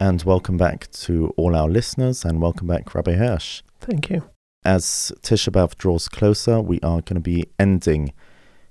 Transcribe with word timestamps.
And 0.00 0.22
welcome 0.24 0.56
back 0.56 0.90
to 0.92 1.32
all 1.36 1.54
our 1.54 1.68
listeners, 1.68 2.24
and 2.24 2.40
welcome 2.40 2.66
back, 2.66 2.94
Rabbi 2.94 3.12
Hirsch. 3.12 3.62
Thank 3.80 4.10
you. 4.10 4.28
As 4.64 5.12
Tisha 5.22 5.52
B'Av 5.52 5.76
draws 5.76 6.08
closer, 6.08 6.60
we 6.60 6.80
are 6.80 7.00
going 7.00 7.14
to 7.14 7.20
be 7.20 7.46
ending 7.60 8.12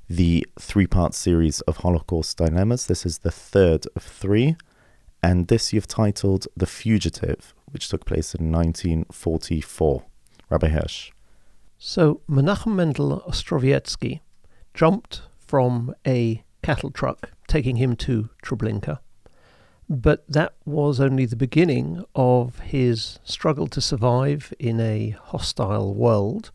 the 0.10 0.46
three 0.60 0.86
part 0.86 1.14
series 1.14 1.62
of 1.62 1.78
Holocaust 1.78 2.38
Dilemmas. 2.38 2.88
This 2.88 3.06
is 3.06 3.20
the 3.20 3.32
third 3.32 3.88
of 3.96 4.04
three, 4.04 4.58
and 5.24 5.48
this 5.48 5.72
you've 5.72 5.88
titled 5.88 6.48
The 6.58 6.66
Fugitive, 6.66 7.54
which 7.72 7.88
took 7.88 8.06
place 8.06 8.36
in 8.36 8.52
1944. 8.52 10.04
Rabbi 10.50 10.68
Hirsch. 10.68 11.12
So, 11.78 12.22
Menachem 12.30 12.76
Mendel 12.76 13.24
Ostrowiecki 13.28 14.20
jumped 14.74 15.22
from 15.38 15.96
a 16.06 16.44
cattle 16.62 16.92
truck 16.92 17.32
taking 17.48 17.78
him 17.78 17.96
to 17.98 18.30
Treblinka. 18.44 19.00
But 19.90 20.24
that 20.28 20.54
was 20.66 21.00
only 21.00 21.26
the 21.26 21.36
beginning 21.36 22.04
of 22.16 22.60
his 22.60 23.20
struggle 23.24 23.68
to 23.68 23.82
survive 23.82 24.54
in 24.58 24.80
a 24.80 25.12
hostile 25.12 25.94
world. 25.94 26.52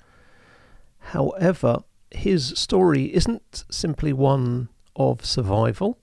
However, 0.98 1.84
his 2.10 2.48
story 2.56 3.14
isn't 3.14 3.64
simply 3.70 4.12
one 4.12 4.68
of 4.96 5.24
survival, 5.24 5.98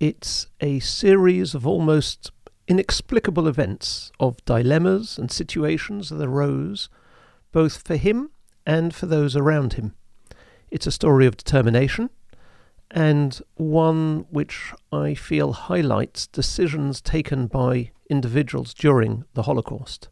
it's 0.00 0.46
a 0.62 0.80
series 0.80 1.54
of 1.54 1.66
almost 1.66 2.32
inexplicable 2.66 3.46
events, 3.46 4.10
of 4.18 4.42
dilemmas 4.46 5.18
and 5.18 5.30
situations 5.30 6.08
that 6.08 6.24
arose 6.24 6.88
both 7.52 7.82
for 7.86 7.96
him 7.96 8.30
and 8.64 8.94
for 8.94 9.04
those 9.04 9.36
around 9.36 9.74
him. 9.74 9.94
It's 10.70 10.86
a 10.86 10.92
story 10.92 11.26
of 11.26 11.36
determination 11.36 12.08
and 12.90 13.40
one 13.54 14.26
which 14.30 14.72
I 14.92 15.14
feel 15.14 15.52
highlights 15.52 16.26
decisions 16.26 17.00
taken 17.00 17.46
by 17.46 17.92
individuals 18.08 18.74
during 18.74 19.24
the 19.34 19.42
Holocaust. 19.42 20.08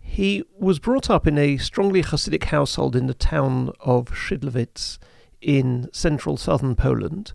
He 0.00 0.42
was 0.58 0.78
brought 0.78 1.08
up 1.08 1.26
in 1.26 1.38
a 1.38 1.58
strongly 1.58 2.02
Hasidic 2.02 2.44
household 2.44 2.96
in 2.96 3.06
the 3.06 3.14
town 3.14 3.70
of 3.80 4.06
Szydlowitz 4.06 4.98
in 5.40 5.88
central 5.92 6.36
southern 6.36 6.74
Poland, 6.74 7.34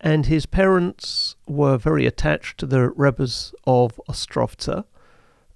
and 0.00 0.26
his 0.26 0.46
parents 0.46 1.34
were 1.48 1.76
very 1.76 2.06
attached 2.06 2.58
to 2.58 2.66
the 2.66 2.90
Rebbes 2.90 3.54
of 3.66 4.00
Ostrowca, 4.08 4.84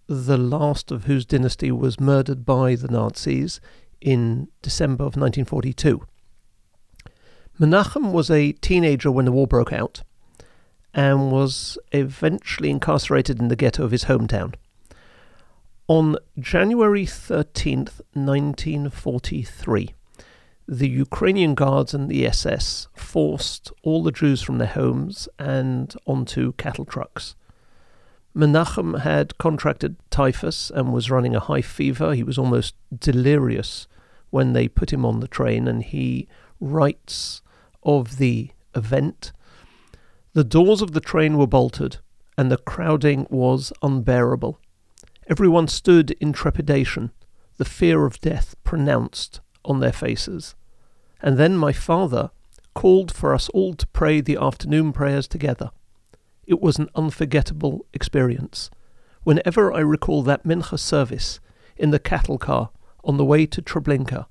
the 0.09 0.39
last 0.39 0.91
of 0.91 1.05
whose 1.05 1.25
dynasty 1.25 1.71
was 1.71 2.01
murdered 2.01 2.45
by 2.45 2.75
the 2.75 2.89
Nazis 2.89 3.61
in 4.01 4.49
December 4.63 5.05
of 5.05 5.15
1942. 5.17 6.03
Menachem 7.61 8.11
was 8.13 8.31
a 8.31 8.53
teenager 8.53 9.11
when 9.11 9.27
the 9.27 9.33
war 9.33 9.47
broke 9.47 9.71
out 9.71 10.03
and 10.95 11.31
was 11.31 11.77
eventually 11.93 12.71
incarcerated 12.71 13.39
in 13.39 13.49
the 13.49 13.57
ghetto 13.57 13.85
of 13.85 13.91
his 13.91 14.05
hometown. 14.05 14.55
On 15.87 16.17
January 16.39 17.05
13th, 17.05 18.01
1943, 18.15 19.95
the 20.67 20.89
Ukrainian 20.89 21.55
Guards 21.55 21.93
and 21.93 22.09
the 22.09 22.27
SS 22.27 22.89
forced 22.95 23.71
all 23.83 24.03
the 24.03 24.11
Jews 24.11 24.41
from 24.41 24.57
their 24.57 24.69
homes 24.69 25.29
and 25.39 25.95
onto 26.07 26.53
cattle 26.53 26.87
trucks. 26.87 27.35
Menachem 28.35 29.01
had 29.01 29.37
contracted 29.37 29.97
typhus 30.09 30.71
and 30.75 30.95
was 30.95 31.11
running 31.11 31.37
a 31.37 31.41
high 31.41 31.61
fever. 31.61 32.15
He 32.15 32.23
was 32.23 32.39
almost 32.39 32.75
delirious 32.99 33.87
when 34.31 34.55
they 34.55 34.67
put 34.67 34.95
him 34.95 35.05
on 35.05 35.21
the 35.21 35.29
train, 35.29 35.69
and 35.69 35.83
he 35.83 36.27
writes 36.59 37.43
of 37.83 38.19
the 38.19 38.51
event. 38.75 39.33
The 40.33 40.45
doors 40.45 40.83
of 40.83 40.93
the 40.93 41.01
train 41.01 41.37
were 41.37 41.47
bolted, 41.47 41.99
and 42.39 42.51
the 42.51 42.57
crowding 42.57 43.27
was 43.31 43.73
unbearable. 43.83 44.61
Everyone 45.29 45.69
stood 45.69 46.13
in 46.13 46.33
trepidation, 46.33 47.13
the 47.57 47.65
fear 47.65 48.07
of 48.07 48.21
death 48.21 48.55
pronounced 48.65 49.41
on 49.65 49.81
their 49.81 49.93
faces. 49.93 50.55
And 51.21 51.37
then 51.37 51.57
my 51.57 51.73
father 51.73 52.31
called 52.75 53.13
for 53.13 53.35
us 53.35 53.49
all 53.51 53.75
to 53.75 53.87
pray 53.89 54.21
the 54.21 54.39
afternoon 54.41 54.93
prayers 54.93 55.29
together. 55.29 55.71
It 56.47 56.61
was 56.61 56.79
an 56.79 56.89
unforgettable 56.95 57.87
experience. 57.93 58.71
Whenever 59.23 59.73
I 59.73 59.81
recall 59.81 60.23
that 60.23 60.45
mincha 60.45 60.79
service 60.79 61.41
in 61.77 61.91
the 61.91 61.99
cattle 61.99 62.39
car 62.39 62.71
on 63.05 63.17
the 63.17 63.25
way 63.25 63.47
to 63.47 63.63
Treblinka, 63.63 64.27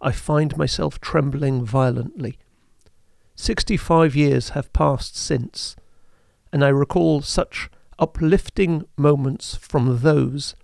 I 0.00 0.12
find 0.12 0.56
myself 0.56 1.00
trembling 1.00 1.64
violently. 1.64 2.38
Sixty 3.40 3.76
five 3.76 4.16
years 4.16 4.48
have 4.50 4.72
passed 4.72 5.16
since, 5.16 5.76
and 6.52 6.64
I 6.64 6.68
recall 6.70 7.22
such 7.22 7.70
uplifting 7.96 8.84
moments 8.96 9.54
from 9.54 10.00
those 10.00 10.56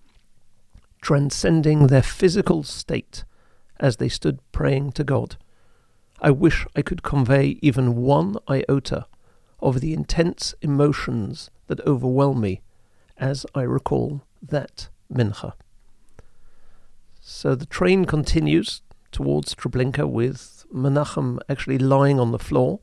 transcending 1.01 1.87
their 1.87 2.03
physical 2.03 2.65
state 2.65 3.23
as 3.79 3.99
they 3.99 4.09
stood 4.09 4.41
praying 4.51 4.91
to 4.93 5.05
God. 5.05 5.37
I 6.21 6.33
wish 6.33 6.67
I 6.75 6.83
could 6.83 7.05
convey 7.05 7.59
even 7.63 7.95
one 7.95 8.35
iota 8.51 9.07
of 9.61 9.81
the 9.81 9.95
intense 9.95 10.53
emotions 10.61 11.53
that 11.69 11.87
overwhelm 11.87 12.41
me 12.41 12.61
as 13.17 13.47
I 13.55 13.63
recall 13.63 14.23
that 14.43 14.89
mincha. 15.11 15.53
So 17.21 17.55
the 17.55 17.67
train 17.67 18.05
continues 18.05 18.83
towards 19.13 19.55
Treblinka 19.55 20.09
with 20.09 20.54
Menachem 20.75 21.39
actually 21.49 21.79
lying 21.79 22.19
on 22.19 22.33
the 22.33 22.39
floor, 22.39 22.81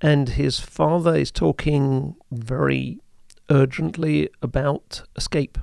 and 0.00 0.30
his 0.30 0.58
father 0.58 1.14
is 1.14 1.30
talking 1.30 2.16
very 2.30 2.98
urgently 3.50 4.28
about 4.42 5.02
escape. 5.14 5.58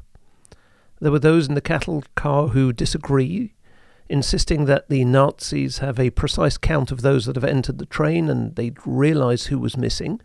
There 0.99 1.11
were 1.11 1.19
those 1.19 1.47
in 1.47 1.55
the 1.55 1.61
cattle 1.61 2.03
car 2.15 2.49
who 2.49 2.71
disagree, 2.71 3.53
insisting 4.07 4.65
that 4.65 4.89
the 4.89 5.03
Nazis 5.03 5.79
have 5.79 5.99
a 5.99 6.11
precise 6.11 6.57
count 6.57 6.91
of 6.91 7.01
those 7.01 7.25
that 7.25 7.35
have 7.35 7.43
entered 7.43 7.77
the 7.79 7.85
train 7.85 8.29
and 8.29 8.55
they'd 8.55 8.77
realize 8.85 9.47
who 9.47 9.59
was 9.59 9.75
missing. 9.75 10.21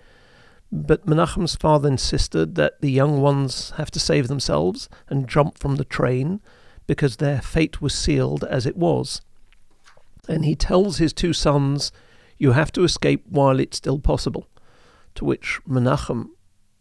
But 0.71 1.07
Menachem's 1.07 1.57
father 1.57 1.89
insisted 1.89 2.55
that 2.57 2.81
the 2.81 2.91
young 2.91 3.21
ones 3.21 3.73
have 3.77 3.91
to 3.93 4.01
save 4.01 4.29
themselves 4.29 4.89
and 5.09 5.29
jump 5.29 5.59
from 5.59 5.77
the 5.77 5.85
train 5.85 6.41
because 6.87 7.17
their 7.17 7.41
fate 7.41 7.81
was 7.81 7.95
sealed 7.95 8.45
as 8.45 8.67
it 8.67 8.77
was 8.77 9.23
and 10.29 10.45
he 10.45 10.55
tells 10.55 10.99
his 10.99 11.13
two 11.13 11.33
sons, 11.33 11.91
You 12.37 12.53
have 12.53 12.71
to 12.73 12.85
escape 12.85 13.25
while 13.29 13.59
it's 13.59 13.79
still 13.79 13.99
possible. 13.99 14.47
To 15.17 15.25
which 15.25 15.61
Menachem 15.67 16.29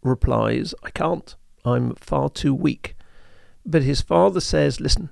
replies, 0.02 0.74
I 0.82 0.90
can't. 0.90 1.34
I'm 1.64 1.94
far 1.96 2.28
too 2.28 2.54
weak. 2.54 2.94
But 3.64 3.82
his 3.82 4.02
father 4.02 4.40
says, 4.40 4.80
Listen, 4.80 5.10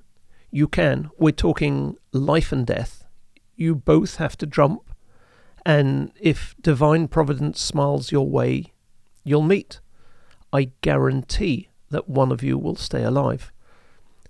you 0.51 0.67
can. 0.67 1.09
We're 1.17 1.31
talking 1.31 1.97
life 2.13 2.51
and 2.51 2.65
death. 2.65 3.03
You 3.55 3.75
both 3.75 4.17
have 4.17 4.37
to 4.37 4.45
jump. 4.45 4.83
And 5.65 6.11
if 6.21 6.55
divine 6.61 7.09
providence 7.09 7.59
smiles 7.59 8.11
your 8.11 8.29
way, 8.29 8.73
you'll 9.23 9.41
meet. 9.41 9.81
I 10.53 10.71
guarantee 10.81 11.69
that 11.89 12.07
one 12.07 12.31
of 12.31 12.41
you 12.41 12.57
will 12.57 12.75
stay 12.75 13.03
alive. 13.03 13.51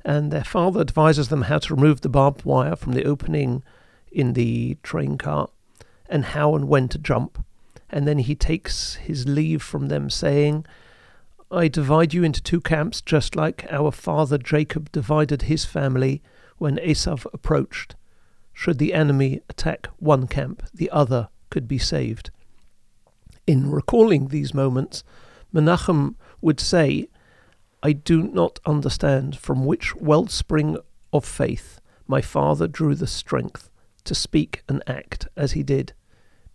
And 0.03 0.31
their 0.31 0.43
father 0.43 0.79
advises 0.79 1.27
them 1.27 1.43
how 1.43 1.59
to 1.59 1.75
remove 1.75 2.01
the 2.01 2.09
barbed 2.09 2.45
wire 2.45 2.75
from 2.75 2.93
the 2.93 3.05
opening 3.05 3.63
in 4.11 4.33
the 4.33 4.77
train 4.83 5.17
car 5.17 5.49
and 6.09 6.25
how 6.25 6.55
and 6.55 6.67
when 6.67 6.87
to 6.89 6.97
jump. 6.97 7.43
And 7.89 8.07
then 8.07 8.19
he 8.19 8.35
takes 8.35 8.95
his 8.95 9.27
leave 9.27 9.61
from 9.61 9.87
them, 9.87 10.09
saying, 10.09 10.65
I 11.49 11.69
divide 11.69 12.13
you 12.13 12.23
into 12.23 12.41
two 12.41 12.59
camps, 12.59 13.01
just 13.01 13.35
like 13.35 13.65
our 13.71 13.91
father 13.91 14.37
Jacob 14.37 14.91
divided 14.91 15.43
his 15.43 15.63
family 15.63 16.21
when 16.57 16.79
Esau 16.79 17.19
approached. 17.33 17.95
Should 18.51 18.79
the 18.79 18.93
enemy 18.93 19.41
attack 19.49 19.87
one 19.97 20.27
camp, 20.27 20.63
the 20.73 20.89
other 20.89 21.29
could 21.49 21.67
be 21.67 21.77
saved. 21.77 22.31
In 23.45 23.71
recalling 23.71 24.27
these 24.27 24.53
moments, 24.53 25.03
Menachem 25.53 26.15
would 26.41 26.59
say, 26.59 27.07
I 27.81 27.93
do 27.93 28.23
not 28.23 28.59
understand 28.65 29.37
from 29.37 29.65
which 29.65 29.95
wellspring 29.95 30.77
of 31.13 31.23
faith 31.23 31.79
my 32.07 32.21
father 32.21 32.67
drew 32.67 32.95
the 32.95 33.07
strength 33.07 33.66
to 34.07 34.15
speak 34.15 34.63
and 34.67 34.81
act 34.87 35.27
as 35.37 35.51
he 35.51 35.63
did, 35.63 35.93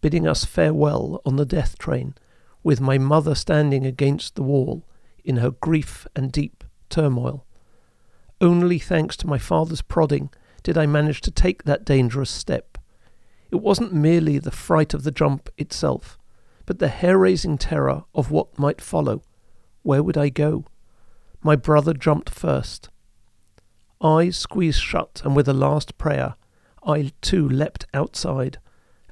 bidding 0.01 0.27
us 0.27 0.45
farewell 0.45 1.23
on 1.25 1.37
the 1.37 1.47
death 1.47 1.79
train, 1.79 2.15
with 2.63 2.81
my 2.81 2.99
mother 2.99 3.35
standing 3.35 3.87
against 3.87 4.35
the 4.35 4.43
wall 4.43 4.85
in 5.25 5.37
her 5.37 5.51
grief 5.51 6.07
and 6.17 6.33
deep 6.33 6.65
turmoil. 6.91 7.47
Only 8.41 8.79
thanks 8.79 9.17
to 9.19 9.27
my 9.27 9.39
father's 9.39 9.83
prodding 9.83 10.31
did 10.63 10.77
I 10.77 10.87
manage 10.87 11.21
to 11.23 11.31
take 11.31 11.65
that 11.65 11.85
dangerous 11.85 12.31
step. 12.31 12.79
It 13.51 13.57
wasn't 13.57 13.93
merely 13.93 14.39
the 14.39 14.51
fright 14.51 14.95
of 14.95 15.05
the 15.05 15.11
jump 15.11 15.49
itself, 15.57 16.19
but 16.67 16.79
the 16.79 16.89
hair 16.89 17.19
raising 17.19 17.59
terror 17.59 18.05
of 18.15 18.31
what 18.31 18.59
might 18.59 18.81
follow. 18.81 19.23
Where 19.83 20.03
would 20.03 20.17
I 20.17 20.29
go? 20.29 20.65
My 21.43 21.57
brother 21.57 21.93
jumped 21.93 22.31
first. 22.31 22.89
Eyes 24.01 24.37
squeezed 24.37 24.81
shut, 24.81 25.23
and 25.25 25.37
with 25.37 25.49
a 25.49 25.53
last 25.53 25.99
prayer, 25.99 26.37
I 26.87 27.13
too 27.21 27.49
leapt 27.49 27.87
outside 27.95 28.59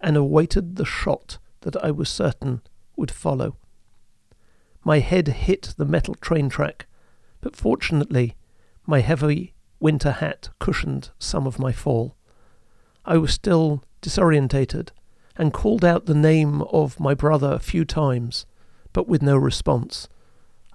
and 0.01 0.17
awaited 0.17 0.77
the 0.77 0.85
shot 0.85 1.39
that 1.61 1.77
I 1.85 1.91
was 1.91 2.09
certain 2.09 2.63
would 2.97 3.11
follow. 3.11 3.57
My 4.83 4.99
head 4.99 5.29
hit 5.29 5.75
the 5.77 5.85
metal 5.85 6.15
train 6.15 6.49
track, 6.49 6.87
but 7.41 7.55
fortunately 7.55 8.35
my 8.87 9.01
heavy 9.01 9.55
winter 9.79 10.13
hat 10.13 10.51
cushioned 10.59 11.11
some 11.19 11.47
of 11.47 11.59
my 11.59 11.73
fall. 11.73 12.17
I 13.05 13.19
was 13.19 13.33
still 13.33 13.85
disorientated 14.03 14.89
and 15.37 15.53
called 15.53 15.85
out 15.85 16.07
the 16.07 16.15
name 16.15 16.63
of 16.63 17.01
my 17.01 17.15
brother 17.15 17.53
a 17.53 17.59
few 17.59 17.85
times, 17.85 18.47
but 18.93 19.09
with 19.09 19.23
no 19.23 19.37
response. 19.37 20.09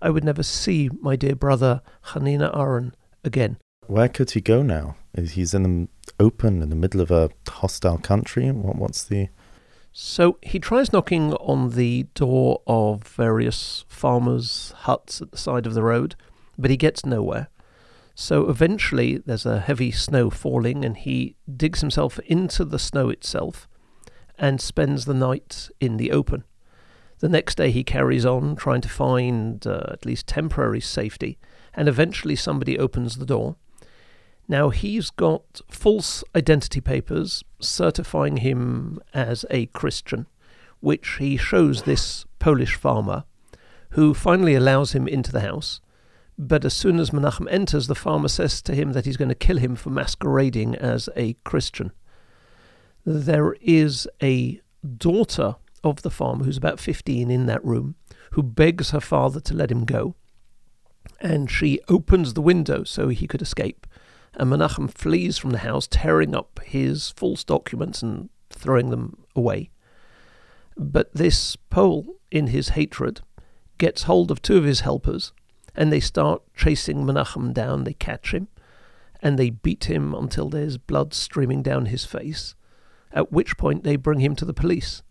I 0.02 0.10
would 0.10 0.24
never 0.24 0.44
see 0.44 0.90
my 1.02 1.16
dear 1.16 1.36
brother 1.36 1.82
Hanina 2.08 2.56
Aaron 2.58 2.96
again. 3.24 3.58
Where 3.88 4.10
could 4.10 4.32
he 4.32 4.42
go 4.42 4.62
now? 4.62 4.96
He's 5.16 5.54
in 5.54 5.64
the 5.64 5.88
open 6.20 6.62
in 6.62 6.70
the 6.70 6.76
middle 6.76 7.02
of 7.02 7.12
a 7.12 7.30
hostile 7.48 7.98
country. 7.98 8.52
What, 8.52 8.76
what's 8.76 9.04
the 9.04 9.30
so 9.98 10.38
he 10.42 10.60
tries 10.60 10.92
knocking 10.92 11.34
on 11.36 11.70
the 11.70 12.04
door 12.16 12.62
of 12.68 13.04
various 13.04 13.86
farmers' 13.88 14.74
huts 14.80 15.22
at 15.22 15.32
the 15.32 15.38
side 15.38 15.66
of 15.66 15.74
the 15.74 15.84
road, 15.84 16.18
but 16.58 16.70
he 16.70 16.76
gets 16.76 17.06
nowhere. 17.06 17.48
So 18.14 18.50
eventually 18.50 19.20
there's 19.20 19.46
a 19.46 19.62
heavy 19.62 19.92
snow 19.92 20.30
falling, 20.30 20.84
and 20.84 20.98
he 20.98 21.38
digs 21.56 21.80
himself 21.80 22.20
into 22.26 22.66
the 22.66 22.78
snow 22.78 23.10
itself 23.10 23.70
and 24.38 24.60
spends 24.60 25.06
the 25.06 25.14
night 25.14 25.70
in 25.80 25.96
the 25.96 26.12
open. 26.12 26.44
The 27.20 27.30
next 27.30 27.56
day 27.56 27.72
he 27.72 27.86
carries 27.86 28.26
on, 28.26 28.58
trying 28.58 28.82
to 28.82 28.90
find 28.90 29.66
uh, 29.66 29.82
at 29.92 30.06
least 30.06 30.28
temporary 30.28 30.82
safety, 30.82 31.38
and 31.74 31.88
eventually 31.88 32.36
somebody 32.36 32.78
opens 32.78 33.16
the 33.16 33.26
door 33.26 33.56
now, 34.48 34.70
he's 34.70 35.10
got 35.10 35.62
false 35.70 36.24
identity 36.36 36.80
papers 36.80 37.44
certifying 37.60 38.38
him 38.38 39.00
as 39.14 39.44
a 39.50 39.66
Christian, 39.68 40.28
which 40.82 41.18
he 41.18 41.36
shows 41.36 41.84
this 41.84 42.26
Polish 42.38 42.76
farmer, 42.76 43.24
who 43.92 44.14
finally 44.14 44.54
allows 44.54 44.92
him 44.92 45.08
into 45.08 45.32
the 45.32 45.42
house. 45.42 45.82
But 46.38 46.64
as 46.64 46.74
soon 46.74 47.00
as 47.00 47.10
Menachem 47.10 47.48
enters, 47.50 47.88
the 47.88 47.96
farmer 47.96 48.28
says 48.28 48.62
to 48.64 48.76
him 48.76 48.94
that 48.94 49.06
he's 49.06 49.18
going 49.18 49.30
to 49.30 49.36
kill 49.36 49.58
him 49.58 49.76
for 49.76 49.90
masquerading 49.90 50.76
as 50.76 51.10
a 51.16 51.34
Christian. 51.44 51.92
There 53.04 53.54
is 53.62 54.08
a 54.22 54.62
daughter 54.98 55.56
of 55.84 56.04
the 56.04 56.12
farmer 56.12 56.44
who's 56.44 56.58
about 56.58 56.80
15 56.80 57.32
in 57.32 57.46
that 57.48 57.64
room 57.66 57.96
who 58.32 58.44
begs 58.44 58.92
her 58.92 59.00
father 59.00 59.40
to 59.40 59.54
let 59.56 59.72
him 59.72 59.86
go. 59.86 60.16
And 61.22 61.50
she 61.50 61.80
opens 61.88 62.34
the 62.34 62.42
window 62.42 62.84
so 62.84 63.08
he 63.08 63.28
could 63.28 63.42
escape 63.42 63.88
and 64.36 64.52
Menachem 64.52 64.92
flees 64.92 65.38
from 65.38 65.52
the 65.52 65.60
house, 65.60 65.88
tearing 65.88 66.36
up 66.36 66.60
his 66.64 67.12
false 67.12 67.44
documents 67.44 68.02
and 68.02 68.30
throwing 68.50 68.90
them 68.90 69.24
away. 69.36 69.70
But 70.78 71.14
this 71.14 71.56
Pole, 71.56 72.18
in 72.32 72.48
his 72.48 72.70
hatred, 72.70 73.22
gets 73.78 74.04
hold 74.04 74.32
of 74.32 74.42
two 74.42 74.58
of 74.58 74.66
his 74.66 74.82
helpers, 74.82 75.32
and 75.74 75.92
they 75.92 76.00
start 76.00 76.42
chasing 76.56 77.06
Menachem 77.06 77.54
down. 77.54 77.84
They 77.84 77.94
catch 77.94 78.34
him, 78.34 78.48
and 79.22 79.40
they 79.40 79.50
beat 79.50 79.86
him 79.86 80.14
until 80.14 80.50
there's 80.50 80.78
blood 80.78 81.14
streaming 81.14 81.64
down 81.64 81.88
his 81.88 82.06
face, 82.06 82.56
at 83.12 83.32
which 83.32 83.58
point 83.58 83.84
they 83.84 83.96
bring 83.96 84.20
him 84.20 84.36
to 84.36 84.46
the 84.46 84.54
police. 84.54 85.02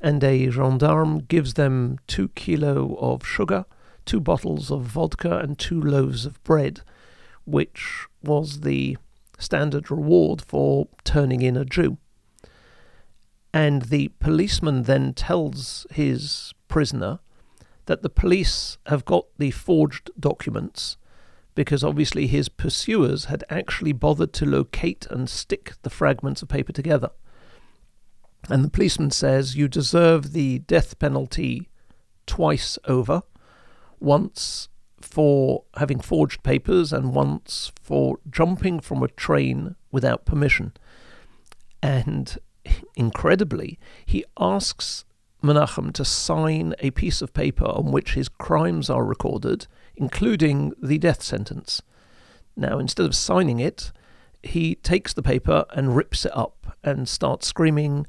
And 0.00 0.22
a 0.24 0.50
gendarme 0.50 1.20
gives 1.20 1.54
them 1.54 1.98
two 2.06 2.28
kilo 2.28 2.96
of 2.96 3.26
sugar, 3.26 3.64
two 4.04 4.20
bottles 4.20 4.70
of 4.70 4.82
vodka, 4.82 5.38
and 5.38 5.58
two 5.58 5.80
loaves 5.80 6.26
of 6.26 6.42
bread 6.44 6.82
which 7.44 8.06
was 8.22 8.60
the 8.60 8.96
standard 9.38 9.90
reward 9.90 10.42
for 10.42 10.88
turning 11.04 11.42
in 11.42 11.56
a 11.56 11.64
Jew. 11.64 11.98
And 13.52 13.82
the 13.82 14.08
policeman 14.18 14.82
then 14.84 15.14
tells 15.14 15.86
his 15.90 16.52
prisoner 16.68 17.20
that 17.86 18.02
the 18.02 18.08
police 18.08 18.78
have 18.86 19.04
got 19.04 19.26
the 19.38 19.50
forged 19.50 20.10
documents 20.18 20.96
because 21.54 21.84
obviously 21.84 22.26
his 22.26 22.48
pursuers 22.48 23.26
had 23.26 23.44
actually 23.48 23.92
bothered 23.92 24.32
to 24.32 24.46
locate 24.46 25.06
and 25.10 25.30
stick 25.30 25.74
the 25.82 25.90
fragments 25.90 26.42
of 26.42 26.48
paper 26.48 26.72
together. 26.72 27.10
And 28.50 28.64
the 28.64 28.70
policeman 28.70 29.10
says, 29.10 29.56
You 29.56 29.68
deserve 29.68 30.32
the 30.32 30.58
death 30.60 30.98
penalty 30.98 31.68
twice 32.26 32.78
over. 32.86 33.22
Once 34.00 34.68
for 35.04 35.64
having 35.76 36.00
forged 36.00 36.42
papers 36.42 36.92
and 36.92 37.14
once 37.14 37.70
for 37.80 38.18
jumping 38.30 38.80
from 38.80 39.02
a 39.02 39.08
train 39.08 39.76
without 39.92 40.24
permission. 40.24 40.72
And 41.82 42.36
incredibly, 42.96 43.78
he 44.06 44.24
asks 44.40 45.04
Menachem 45.42 45.92
to 45.92 46.04
sign 46.04 46.74
a 46.78 46.90
piece 46.90 47.20
of 47.20 47.34
paper 47.34 47.66
on 47.66 47.92
which 47.92 48.14
his 48.14 48.28
crimes 48.28 48.88
are 48.88 49.04
recorded, 49.04 49.66
including 49.94 50.72
the 50.82 50.98
death 50.98 51.22
sentence. 51.22 51.82
Now, 52.56 52.78
instead 52.78 53.04
of 53.04 53.14
signing 53.14 53.60
it, 53.60 53.92
he 54.42 54.74
takes 54.76 55.12
the 55.12 55.22
paper 55.22 55.66
and 55.70 55.94
rips 55.94 56.24
it 56.24 56.32
up 56.34 56.76
and 56.82 57.08
starts 57.08 57.46
screaming, 57.46 58.06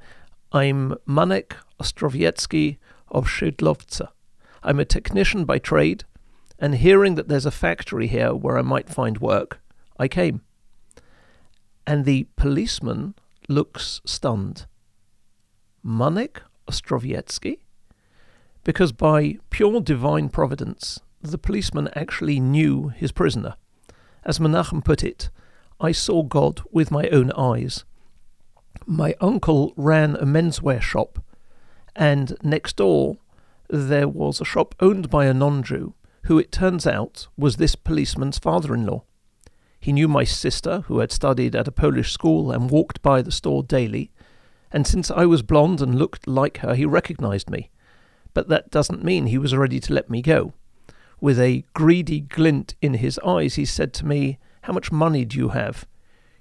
I'm 0.52 0.96
Manek 1.08 1.54
Ostrowiecki 1.80 2.78
of 3.10 3.28
Szydłowce. 3.28 4.08
I'm 4.64 4.80
a 4.80 4.86
technician 4.86 5.46
by 5.46 5.60
trade 5.60 6.06
and 6.60 6.76
hearing 6.76 7.16
that 7.16 7.28
there's 7.28 7.46
a 7.46 7.52
factory 7.52 8.08
here 8.08 8.34
where 8.34 8.58
I 8.58 8.62
might 8.62 8.90
find 8.90 9.18
work, 9.20 9.60
I 10.00 10.08
came. 10.08 10.42
And 11.86 12.06
the 12.06 12.28
policeman 12.36 13.16
looks 13.48 14.02
stunned. 14.06 14.66
Manek 15.86 16.38
Ostrowiecki? 16.68 17.60
Because 18.64 18.92
by 18.92 19.38
pure 19.50 19.82
divine 19.82 20.30
providence, 20.30 21.00
the 21.22 21.38
policeman 21.38 21.90
actually 21.96 22.40
knew 22.40 22.90
his 22.90 23.12
prisoner. 23.12 23.56
As 24.24 24.40
Menachem 24.40 24.84
put 24.84 25.04
it, 25.04 25.30
I 25.80 25.92
saw 25.92 26.24
God 26.24 26.62
with 26.72 26.90
my 26.90 27.08
own 27.10 27.32
eyes. 27.34 27.84
My 28.88 29.16
uncle 29.22 29.74
ran 29.76 30.16
a 30.16 30.26
menswear 30.26 30.82
shop, 30.82 31.20
and 31.96 32.36
next 32.42 32.78
door 32.78 33.18
there 33.70 34.08
was 34.08 34.42
a 34.42 34.46
shop 34.46 34.74
owned 34.80 35.10
by 35.10 35.26
a 35.26 35.34
non 35.34 35.62
Jew 35.64 35.94
who 36.26 36.40
it 36.40 36.52
turns 36.52 36.88
out 36.88 37.28
was 37.38 37.58
this 37.58 37.76
policeman's 37.76 38.40
father 38.40 38.74
in 38.74 38.86
law. 38.86 39.04
He 39.80 39.94
knew 39.94 40.08
my 40.08 40.24
sister, 40.24 40.82
who 40.88 41.00
had 41.00 41.12
studied 41.12 41.56
at 41.56 41.68
a 41.68 41.72
Polish 41.72 42.12
school 42.12 42.52
and 42.52 42.72
walked 42.72 43.02
by 43.04 43.22
the 43.22 43.32
store 43.32 43.62
daily, 43.62 44.12
and 44.72 44.88
since 44.88 45.12
I 45.12 45.26
was 45.26 45.44
blonde 45.44 45.82
and 45.82 46.00
looked 46.00 46.28
like 46.28 46.58
her, 46.58 46.74
he 46.74 46.86
recognized 46.86 47.50
me. 47.50 47.70
But 48.34 48.50
that 48.50 48.72
doesn't 48.72 49.04
mean 49.04 49.28
he 49.28 49.38
was 49.38 49.56
ready 49.56 49.80
to 49.80 49.94
let 49.94 50.10
me 50.10 50.24
go. 50.24 50.54
With 51.22 51.40
a 51.40 51.64
greedy 51.74 52.22
glint 52.22 52.74
in 52.82 52.96
his 52.96 53.20
eyes, 53.20 53.56
he 53.56 53.66
said 53.66 53.94
to 53.94 54.06
me, 54.06 54.40
How 54.64 54.74
much 54.74 54.92
money 54.92 55.26
do 55.26 55.38
you 55.38 55.50
have? 55.50 55.88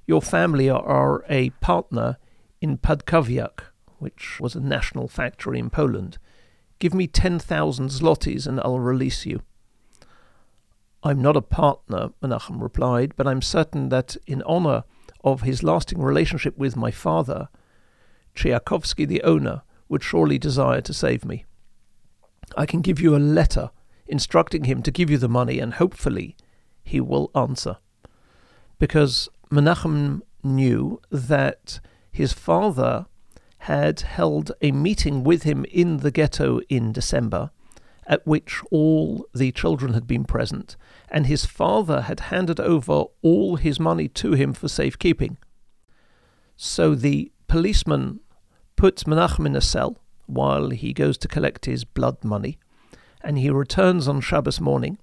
Your 0.06 0.22
family 0.22 0.70
are 0.70 1.24
a 1.28 1.50
partner 1.50 2.16
in 2.60 2.78
Padkowiak, 2.78 3.60
which 3.98 4.40
was 4.40 4.54
a 4.54 4.60
national 4.60 5.08
factory 5.08 5.58
in 5.58 5.68
Poland. 5.68 6.16
Give 6.78 6.94
me 6.94 7.06
10,000 7.06 7.90
zlotys 7.90 8.46
and 8.46 8.58
I'll 8.60 8.80
release 8.80 9.26
you. 9.26 9.42
I'm 11.04 11.20
not 11.20 11.36
a 11.36 11.42
partner, 11.42 12.12
Menachem 12.22 12.62
replied, 12.62 13.12
but 13.14 13.26
I'm 13.26 13.42
certain 13.42 13.90
that 13.90 14.16
in 14.26 14.42
honor 14.44 14.84
of 15.22 15.42
his 15.42 15.62
lasting 15.62 16.00
relationship 16.00 16.56
with 16.56 16.76
my 16.76 16.90
father, 16.90 17.48
Tchaikovsky, 18.34 19.04
the 19.04 19.22
owner, 19.22 19.62
would 19.86 20.02
surely 20.02 20.38
desire 20.38 20.80
to 20.80 20.94
save 20.94 21.26
me. 21.26 21.44
I 22.56 22.64
can 22.64 22.80
give 22.80 23.00
you 23.00 23.14
a 23.14 23.18
letter 23.18 23.70
instructing 24.06 24.64
him 24.64 24.82
to 24.82 24.90
give 24.90 25.10
you 25.10 25.18
the 25.18 25.28
money, 25.28 25.58
and 25.58 25.74
hopefully 25.74 26.36
he 26.82 27.02
will 27.02 27.30
answer. 27.34 27.76
Because 28.78 29.28
Menachem 29.50 30.22
knew 30.42 31.00
that 31.10 31.80
his 32.10 32.32
father 32.32 33.06
had 33.58 34.00
held 34.00 34.52
a 34.62 34.72
meeting 34.72 35.22
with 35.22 35.42
him 35.42 35.66
in 35.70 35.98
the 35.98 36.10
ghetto 36.10 36.60
in 36.70 36.92
December 36.92 37.50
at 38.06 38.26
which 38.26 38.62
all 38.70 39.26
the 39.34 39.52
children 39.52 39.94
had 39.94 40.06
been 40.06 40.24
present, 40.24 40.76
and 41.08 41.26
his 41.26 41.44
father 41.44 42.02
had 42.02 42.20
handed 42.20 42.60
over 42.60 43.04
all 43.22 43.56
his 43.56 43.80
money 43.80 44.08
to 44.08 44.32
him 44.32 44.52
for 44.52 44.68
safekeeping. 44.68 45.38
So 46.56 46.94
the 46.94 47.32
policeman 47.48 48.20
puts 48.76 49.04
Menachem 49.04 49.46
in 49.46 49.56
a 49.56 49.60
cell 49.60 49.98
while 50.26 50.70
he 50.70 50.92
goes 50.92 51.18
to 51.18 51.28
collect 51.28 51.66
his 51.66 51.84
blood 51.84 52.24
money, 52.24 52.58
and 53.22 53.38
he 53.38 53.50
returns 53.50 54.06
on 54.08 54.20
Shabbos 54.20 54.60
morning, 54.60 54.98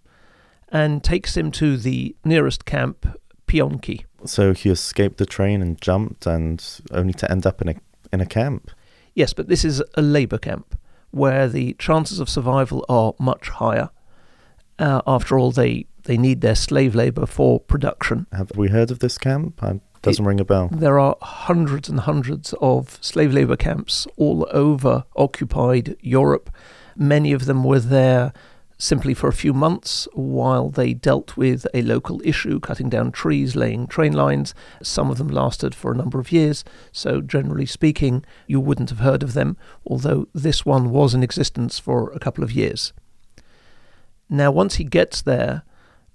and 0.70 1.04
takes 1.04 1.36
him 1.36 1.52
to 1.52 1.78
the 1.78 2.16
nearest 2.24 2.66
camp, 2.66 3.20
Pionki. 3.48 4.06
So 4.26 4.54
he 4.54 4.70
escaped 4.70 5.18
the 5.18 5.26
train 5.26 5.62
and 5.62 5.82
jumped, 5.82 6.26
and 6.26 6.64
only 6.92 7.14
to 7.14 7.30
end 7.32 7.46
up 7.46 7.62
in 7.62 7.70
a 7.70 7.76
in 8.14 8.22
a 8.22 8.26
camp. 8.26 8.72
Yes, 9.14 9.34
but 9.34 9.48
this 9.48 9.66
is 9.66 9.82
a 9.96 10.02
labour 10.02 10.38
camp 10.38 10.78
where 11.12 11.48
the 11.48 11.74
chances 11.74 12.20
of 12.20 12.30
survival 12.30 12.86
are 12.90 13.14
much 13.20 13.50
higher. 13.50 13.90
Uh, 14.80 15.02
after 15.06 15.38
all, 15.38 15.52
they, 15.52 15.86
they 16.04 16.18
need 16.18 16.42
their 16.42 16.56
slave 16.56 16.96
labour 16.96 17.26
for 17.26 17.60
production. 17.60 18.26
Have 18.32 18.52
we 18.56 18.70
heard 18.70 18.92
of 18.92 19.00
this 19.00 19.18
camp? 19.18 19.62
It 19.64 19.82
doesn't 20.02 20.26
it, 20.26 20.28
ring 20.28 20.40
a 20.40 20.46
bell. 20.46 20.70
There 20.72 21.00
are 21.00 21.18
hundreds 21.22 21.90
and 21.90 22.00
hundreds 22.00 22.54
of 22.62 22.98
slave 23.02 23.34
labour 23.34 23.58
camps 23.58 24.08
all 24.18 24.48
over 24.52 25.06
occupied 25.16 25.96
Europe. 26.02 26.50
Many 26.96 27.32
of 27.34 27.46
them 27.46 27.64
were 27.64 27.80
there 27.80 28.34
simply 28.82 29.14
for 29.14 29.28
a 29.28 29.34
few 29.34 29.54
months 29.54 30.08
while 30.14 30.72
they 30.72 30.92
dealt 30.92 31.38
with 31.38 31.68
a 31.72 31.84
local 31.84 32.20
issue, 32.24 32.60
cutting 32.60 32.90
down 32.90 33.12
trees, 33.12 33.56
laying 33.56 33.86
train 33.86 34.12
lines. 34.12 34.56
Some 34.82 35.12
of 35.12 35.20
them 35.20 35.28
lasted 35.28 35.76
for 35.76 35.92
a 35.92 35.96
number 35.96 36.20
of 36.20 36.32
years, 36.32 36.64
so 36.92 37.22
generally 37.22 37.68
speaking, 37.68 38.26
you 38.48 38.60
wouldn't 38.60 38.90
have 38.90 38.98
heard 38.98 39.22
of 39.22 39.34
them, 39.34 39.56
although 39.86 40.28
this 40.34 40.66
one 40.66 40.90
was 40.90 41.14
in 41.14 41.22
existence 41.22 41.78
for 41.78 42.12
a 42.12 42.18
couple 42.18 42.44
of 42.44 42.54
years. 42.54 42.92
Now, 44.28 44.50
once 44.50 44.76
he 44.76 44.84
gets 44.84 45.22
there, 45.22 45.62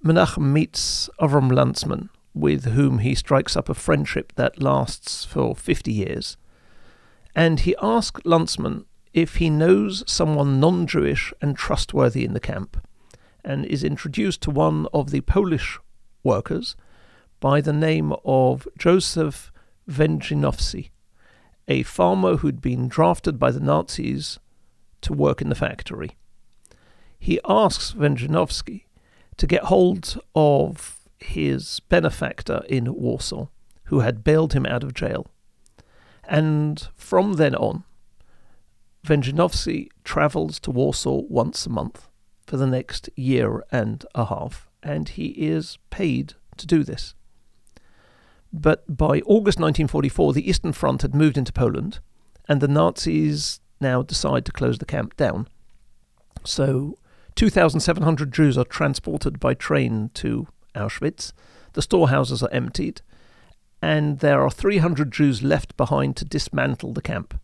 Menachem 0.05 0.51
meets 0.51 1.09
Avram 1.21 1.53
Lantzman, 1.53 2.09
with 2.35 2.65
whom 2.65 2.99
he 2.99 3.15
strikes 3.15 3.57
up 3.57 3.69
a 3.69 3.75
friendship 3.75 4.33
that 4.35 4.61
lasts 4.61 5.25
for 5.25 5.55
50 5.55 5.93
years. 5.93 6.37
And 7.33 7.61
he 7.61 7.77
asks 7.81 8.23
Lantzman 8.23 8.87
if 9.17 9.37
he 9.37 9.49
knows 9.49 10.05
someone 10.07 10.61
non 10.61 10.87
Jewish 10.87 11.33
and 11.41 11.57
trustworthy 11.57 12.23
in 12.23 12.35
the 12.35 12.39
camp, 12.39 12.77
and 13.43 13.65
is 13.65 13.83
introduced 13.83 14.43
to 14.43 14.51
one 14.51 14.87
of 14.93 15.11
the 15.11 15.23
Polish 15.23 15.79
workers 16.23 16.77
by 17.41 17.63
the 17.63 17.73
name 17.73 18.13
of 18.27 18.69
Joseph 18.77 19.51
Wędrzynowski, 19.89 20.91
a 21.67 21.83
farmer 21.83 22.37
who'd 22.37 22.61
been 22.61 22.89
drafted 22.89 23.39
by 23.39 23.51
the 23.51 23.61
Nazis 23.61 24.39
to 25.01 25.15
work 25.15 25.41
in 25.41 25.49
the 25.49 25.55
factory. 25.55 26.11
He 27.19 27.41
asks 27.49 27.95
Wędrzynowski 27.95 28.85
to 29.39 29.47
get 29.47 29.65
hold 29.65 30.21
of 30.35 30.99
his 31.19 31.81
benefactor 31.89 32.63
in 32.69 32.95
Warsaw, 32.95 33.47
who 33.85 34.01
had 34.01 34.25
bailed 34.25 34.53
him 34.53 34.67
out 34.67 34.85
of 34.85 34.93
jail. 34.93 35.27
And 36.29 36.87
from 36.95 37.35
then 37.35 37.55
on, 37.55 37.85
Wędrzynowski 39.07 39.89
travels 40.03 40.59
to 40.61 40.71
Warsaw 40.73 41.23
once 41.29 41.65
a 41.65 41.71
month 41.71 42.09
for 42.45 42.57
the 42.57 42.67
next 42.67 43.09
year 43.15 43.65
and 43.71 44.05
a 44.15 44.27
half, 44.27 44.69
and 44.83 45.09
he 45.09 45.27
is 45.27 45.79
paid 45.91 46.35
to 46.57 46.67
do 46.67 46.83
this. 46.83 47.15
But 48.53 48.97
by 48.97 49.21
August 49.21 49.61
1944, 49.61 50.33
the 50.33 50.49
Eastern 50.49 50.73
Front 50.73 51.03
had 51.03 51.15
moved 51.15 51.39
into 51.39 51.53
Poland, 51.53 52.01
and 52.49 52.61
the 52.61 52.69
Nazis 52.69 53.61
now 53.81 54.03
decide 54.03 54.45
to 54.47 54.53
close 54.53 54.79
the 54.79 54.85
camp 54.85 55.17
down. 55.17 55.49
So 56.45 56.99
2,700 57.37 58.33
Jews 58.33 58.59
are 58.59 58.65
transported 58.65 59.39
by 59.39 59.55
train 59.55 60.11
to 60.15 60.49
Auschwitz. 60.75 61.33
The 61.75 61.83
storehouses 61.83 62.43
are 62.43 62.53
emptied, 62.53 63.03
and 63.81 64.19
there 64.19 64.43
are 64.43 64.51
300 64.51 65.13
Jews 65.13 65.43
left 65.43 65.77
behind 65.77 66.17
to 66.17 66.25
dismantle 66.25 66.93
the 66.93 67.03
camp 67.03 67.39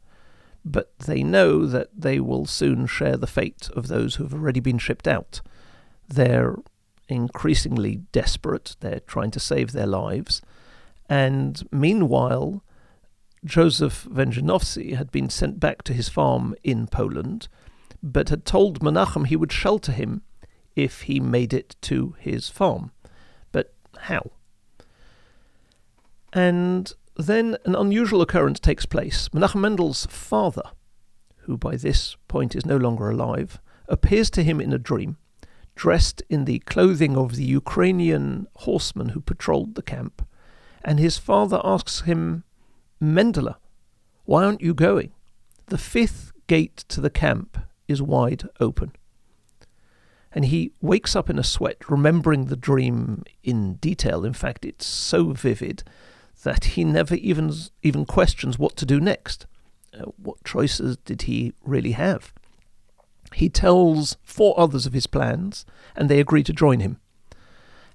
but 0.65 0.97
they 1.01 1.23
know 1.23 1.67
that 1.67 1.89
they 1.97 2.21
will 2.21 2.47
soon 2.47 2.87
share 2.87 3.17
the 3.17 3.27
fate 3.27 3.69
of 3.75 3.89
those 3.89 4.17
who 4.17 4.25
have 4.25 4.35
already 4.35 4.61
been 4.61 4.79
shipped 4.79 5.09
out. 5.09 5.41
They're 6.09 6.57
increasingly 7.09 7.97
desperate, 8.13 8.77
they're 8.81 9.01
trying 9.01 9.31
to 9.33 9.41
save 9.41 9.73
their 9.73 9.87
lives, 9.87 10.41
and 11.09 11.63
meanwhile, 11.71 12.63
Joseph 13.45 14.07
Wędrzynowski 14.09 14.95
had 14.97 15.11
been 15.11 15.29
sent 15.29 15.59
back 15.59 15.83
to 15.83 15.93
his 15.93 16.09
farm 16.09 16.55
in 16.63 16.87
Poland, 16.87 17.49
but 18.03 18.29
had 18.29 18.45
told 18.45 18.81
Menachem 18.81 19.27
he 19.27 19.37
would 19.37 19.53
shelter 19.53 19.93
him 19.93 20.23
if 20.77 21.03
he 21.03 21.21
made 21.21 21.53
it 21.53 21.77
to 21.83 22.15
his 22.19 22.49
farm. 22.49 22.93
But 23.51 23.75
how? 23.99 24.31
And 26.33 26.93
then 27.17 27.57
an 27.65 27.75
unusual 27.75 28.23
occurrence 28.23 28.61
takes 28.61 28.87
place. 28.87 29.29
Menachem 29.31 29.61
Mendel's 29.61 30.07
father, 30.07 30.63
who 31.43 31.57
by 31.57 31.77
this 31.77 32.17
point 32.29 32.55
is 32.55 32.65
no 32.65 32.77
longer 32.77 33.11
alive, 33.11 33.61
appears 33.89 34.31
to 34.31 34.43
him 34.43 34.61
in 34.61 34.73
a 34.73 34.79
dream, 34.79 35.19
dressed 35.75 36.23
in 36.29 36.45
the 36.45 36.61
clothing 36.61 37.17
of 37.17 37.37
the 37.37 37.45
Ukrainian 37.45 38.47
horsemen 38.57 39.11
who 39.11 39.21
patrolled 39.21 39.75
the 39.75 39.83
camp, 39.83 40.27
and 40.85 40.99
his 40.99 41.19
father 41.19 41.61
asks 41.65 42.03
him, 42.03 42.45
Mendele, 43.01 43.57
why 44.25 44.45
aren't 44.45 44.61
you 44.61 44.75
going? 44.75 45.13
The 45.67 45.79
fifth 45.79 46.33
gate 46.47 46.85
to 46.89 47.01
the 47.01 47.11
camp 47.11 47.59
is 47.89 48.01
wide 48.01 48.45
open. 48.61 48.93
And 50.35 50.47
he 50.47 50.73
wakes 50.81 51.15
up 51.15 51.29
in 51.29 51.39
a 51.39 51.45
sweat, 51.45 51.91
remembering 51.91 52.47
the 52.47 52.57
dream 52.57 53.25
in 53.43 53.75
detail. 53.75 54.25
In 54.25 54.33
fact, 54.33 54.65
it's 54.65 54.87
so 54.87 55.33
vivid 55.33 55.83
that 56.43 56.65
he 56.65 56.85
never 56.85 57.15
even 57.15 57.53
even 57.83 58.05
questions 58.05 58.59
what 58.59 58.77
to 58.77 58.87
do 58.87 59.01
next. 59.01 59.47
Uh, 59.95 60.05
what 60.17 60.43
choices 60.45 60.97
did 60.99 61.23
he 61.23 61.53
really 61.65 61.93
have? 61.93 62.33
He 63.35 63.49
tells 63.49 64.17
four 64.23 64.59
others 64.59 64.87
of 64.87 64.93
his 64.93 65.07
plans, 65.07 65.65
and 65.97 66.09
they 66.09 66.21
agree 66.21 66.43
to 66.45 66.53
join 66.53 66.81
him. 66.81 66.99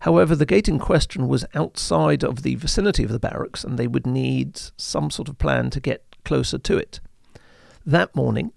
However, 0.01 0.35
the 0.35 0.45
gate 0.45 0.67
in 0.67 0.79
question 0.79 1.27
was 1.27 1.45
outside 1.55 2.23
of 2.23 2.43
the 2.43 2.55
vicinity 2.55 3.03
of 3.03 3.11
the 3.11 3.19
barracks, 3.19 3.63
and 3.63 3.77
they 3.77 3.87
would 3.87 4.05
need 4.05 4.59
some 4.77 5.09
sort 5.09 5.27
of 5.27 5.37
plan 5.37 5.69
to 5.71 5.79
get 5.79 6.03
closer 6.23 6.57
to 6.59 6.77
it. 6.77 6.99
That 7.85 8.15
morning, 8.15 8.51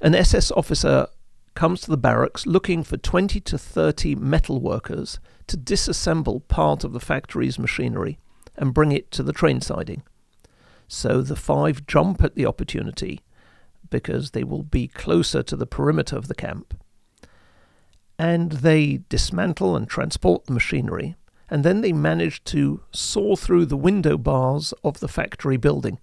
an 0.00 0.14
SS 0.14 0.50
officer 0.52 1.08
comes 1.54 1.82
to 1.82 1.90
the 1.90 1.98
barracks 1.98 2.46
looking 2.46 2.82
for 2.82 2.96
20 2.96 3.40
to 3.40 3.58
30 3.58 4.14
metal 4.14 4.60
workers 4.60 5.18
to 5.48 5.58
disassemble 5.58 6.46
part 6.48 6.84
of 6.84 6.92
the 6.92 7.00
factory's 7.00 7.58
machinery 7.58 8.18
and 8.60 8.74
bring 8.74 8.92
it 8.92 9.10
to 9.10 9.24
the 9.24 9.32
train 9.32 9.60
siding. 9.60 10.02
So 10.86 11.22
the 11.22 11.34
five 11.34 11.86
jump 11.86 12.22
at 12.22 12.34
the 12.34 12.46
opportunity 12.46 13.22
because 13.88 14.30
they 14.30 14.44
will 14.44 14.62
be 14.62 14.86
closer 14.86 15.42
to 15.42 15.56
the 15.56 15.66
perimeter 15.66 16.16
of 16.16 16.28
the 16.28 16.34
camp. 16.34 16.80
And 18.18 18.52
they 18.52 19.00
dismantle 19.08 19.74
and 19.74 19.88
transport 19.88 20.44
the 20.44 20.52
machinery, 20.52 21.16
and 21.48 21.64
then 21.64 21.80
they 21.80 21.92
manage 21.92 22.44
to 22.44 22.82
saw 22.92 23.34
through 23.34 23.64
the 23.66 23.78
window 23.78 24.18
bars 24.18 24.74
of 24.84 25.00
the 25.00 25.08
factory 25.08 25.56
building. 25.56 25.98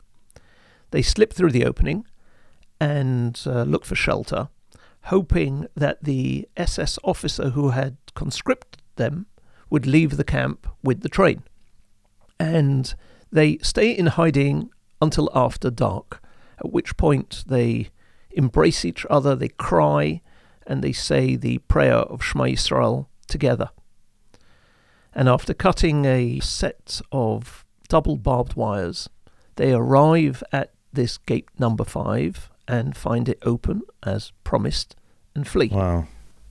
They 0.89 1.03
slip 1.03 1.31
through 1.31 1.51
the 1.51 1.65
opening 1.65 2.05
and 2.79 3.39
uh, 3.45 3.63
look 3.63 3.85
for 3.85 3.95
shelter, 3.95 4.49
hoping 5.03 5.67
that 5.75 6.03
the 6.03 6.49
SS 6.57 6.97
officer 7.03 7.51
who 7.51 7.69
had 7.69 7.97
conscripted 8.15 8.81
them 8.95 9.27
would 9.69 9.85
leave 9.85 10.17
the 10.17 10.23
camp 10.23 10.67
with 10.81 11.01
the 11.01 11.09
train 11.09 11.43
and 12.39 12.93
they 13.31 13.57
stay 13.59 13.91
in 13.91 14.07
hiding 14.07 14.69
until 15.01 15.29
after 15.33 15.69
dark, 15.69 16.21
at 16.59 16.71
which 16.71 16.97
point 16.97 17.43
they 17.47 17.89
embrace 18.31 18.85
each 18.85 19.05
other, 19.09 19.35
they 19.35 19.49
cry, 19.49 20.21
and 20.65 20.83
they 20.83 20.91
say 20.91 21.35
the 21.35 21.57
prayer 21.59 21.95
of 21.95 22.23
Shema 22.23 22.45
Yisrael 22.45 23.07
together. 23.27 23.69
And 25.13 25.27
after 25.27 25.53
cutting 25.53 26.05
a 26.05 26.39
set 26.39 27.01
of 27.11 27.65
double 27.89 28.17
barbed 28.17 28.55
wires, 28.55 29.09
they 29.55 29.73
arrive 29.73 30.43
at 30.51 30.73
this 30.93 31.17
gate 31.17 31.49
number 31.57 31.83
five 31.83 32.51
and 32.67 32.95
find 32.95 33.27
it 33.27 33.39
open 33.41 33.81
as 34.03 34.31
promised 34.43 34.95
and 35.33 35.47
flee. 35.47 35.69
Wow. 35.69 36.07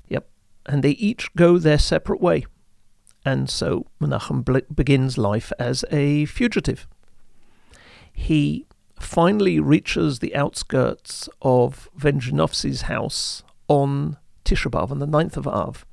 Yep. 0.08 0.28
And 0.66 0.82
they 0.82 0.90
each 0.92 1.32
go 1.34 1.58
their 1.58 1.78
separate 1.78 2.20
way 2.20 2.46
and 3.26 3.50
so 3.50 3.86
Menachem 4.00 4.44
begins 4.74 5.18
life 5.18 5.52
as 5.58 5.84
a 5.90 6.26
fugitive. 6.26 6.86
He 8.12 8.66
finally 9.00 9.58
reaches 9.58 10.20
the 10.20 10.34
outskirts 10.36 11.28
of 11.42 11.90
Wędrzynowski's 11.98 12.82
house 12.82 13.42
on 13.66 14.16
Tisha 14.44 14.70
B'Av, 14.70 14.92
on 14.92 15.00
the 15.00 15.08
9th 15.08 15.36
of 15.36 15.48
Av, 15.48 15.84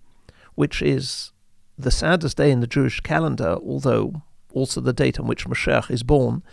which 0.53 0.83
is 0.83 1.31
the 1.75 1.89
saddest 1.89 2.37
day 2.37 2.51
in 2.51 2.59
the 2.59 2.67
Jewish 2.67 2.99
calendar, 2.99 3.57
although 3.65 4.21
also 4.53 4.79
the 4.79 4.93
date 4.93 5.19
on 5.19 5.25
which 5.25 5.47
Mashiach 5.47 5.89
is 5.89 6.03
born, 6.03 6.43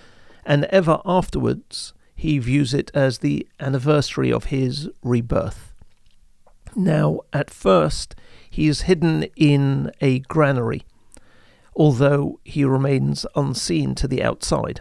and 0.47 0.65
ever 0.65 1.03
afterwards 1.05 1.93
he 2.17 2.39
views 2.39 2.73
it 2.73 2.91
as 2.95 3.19
the 3.19 3.47
anniversary 3.61 4.33
of 4.33 4.45
his 4.45 4.89
rebirth. 5.03 5.70
Now, 6.77 7.21
at 7.33 7.50
first, 7.50 8.15
he 8.49 8.69
is 8.69 8.83
hidden 8.83 9.25
in 9.37 9.91
a 10.00 10.21
granary, 10.21 10.83
although 11.75 12.41
he 12.45 12.65
remains 12.65 13.27
unseen 13.35 13.95
to 13.97 14.09
the 14.09 14.23
outside. 14.23 14.81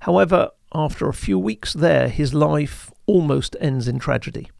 However, 0.00 0.50
after 0.74 1.08
a 1.08 1.14
few 1.14 1.38
weeks 1.38 1.72
there, 1.72 2.08
his 2.08 2.34
life 2.34 2.90
almost 3.06 3.56
ends 3.60 3.86
in 3.88 3.98
tragedy. 3.98 4.50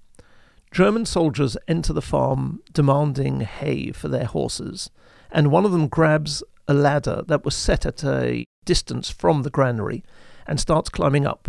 German 0.70 1.04
soldiers 1.04 1.56
enter 1.68 1.92
the 1.92 2.02
farm 2.02 2.60
demanding 2.72 3.40
hay 3.40 3.92
for 3.92 4.08
their 4.08 4.24
horses, 4.24 4.90
and 5.30 5.50
one 5.50 5.64
of 5.64 5.72
them 5.72 5.88
grabs 5.88 6.42
a 6.68 6.74
ladder 6.74 7.22
that 7.26 7.44
was 7.44 7.54
set 7.54 7.84
at 7.84 8.04
a 8.04 8.44
distance 8.64 9.10
from 9.10 9.42
the 9.42 9.50
granary 9.50 10.04
and 10.46 10.60
starts 10.60 10.88
climbing 10.88 11.26
up. 11.26 11.48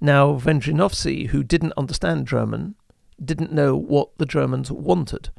Now, 0.00 0.34
Wędrzynowski, 0.38 1.28
who 1.28 1.42
didn't 1.42 1.74
understand 1.76 2.26
German, 2.26 2.74
didn't 3.22 3.52
know 3.52 3.76
what 3.76 4.16
the 4.18 4.26
Germans 4.26 4.70
wanted, 4.70 5.30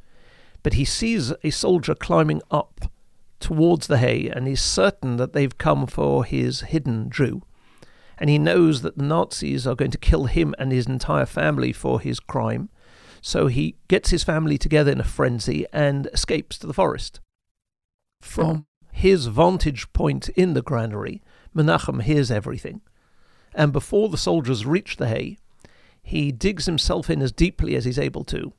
but 0.62 0.74
he 0.74 0.84
sees 0.84 1.32
a 1.42 1.50
soldier 1.50 1.94
climbing 1.94 2.42
up 2.50 2.90
towards 3.40 3.88
the 3.88 3.98
hay 3.98 4.28
and 4.28 4.46
he's 4.46 4.62
certain 4.62 5.16
that 5.16 5.32
they've 5.32 5.58
come 5.58 5.86
for 5.86 6.24
his 6.24 6.60
hidden 6.60 7.10
Jew. 7.10 7.42
And 8.18 8.30
he 8.30 8.38
knows 8.38 8.82
that 8.82 8.96
the 8.96 9.04
Nazis 9.04 9.66
are 9.66 9.74
going 9.74 9.90
to 9.90 9.98
kill 9.98 10.26
him 10.26 10.54
and 10.58 10.70
his 10.70 10.86
entire 10.86 11.26
family 11.26 11.72
for 11.72 12.00
his 12.00 12.20
crime. 12.20 12.68
So 13.20 13.48
he 13.48 13.76
gets 13.88 14.10
his 14.10 14.22
family 14.22 14.58
together 14.58 14.92
in 14.92 15.00
a 15.00 15.04
frenzy 15.04 15.66
and 15.72 16.06
escapes 16.12 16.56
to 16.58 16.66
the 16.66 16.74
forest. 16.74 17.20
From 18.20 18.66
his 18.92 19.26
vantage 19.26 19.92
point 19.92 20.28
in 20.30 20.54
the 20.54 20.62
granary, 20.62 21.22
Menachem 21.54 22.02
hears 22.02 22.30
everything. 22.30 22.80
And 23.54 23.72
before 23.72 24.08
the 24.08 24.16
soldiers 24.16 24.64
reach 24.64 24.96
the 24.96 25.08
hay, 25.08 25.38
he 26.02 26.32
digs 26.32 26.66
himself 26.66 27.08
in 27.08 27.22
as 27.22 27.32
deeply 27.32 27.74
as 27.74 27.84
he's 27.84 27.98
able 27.98 28.24
to 28.24 28.52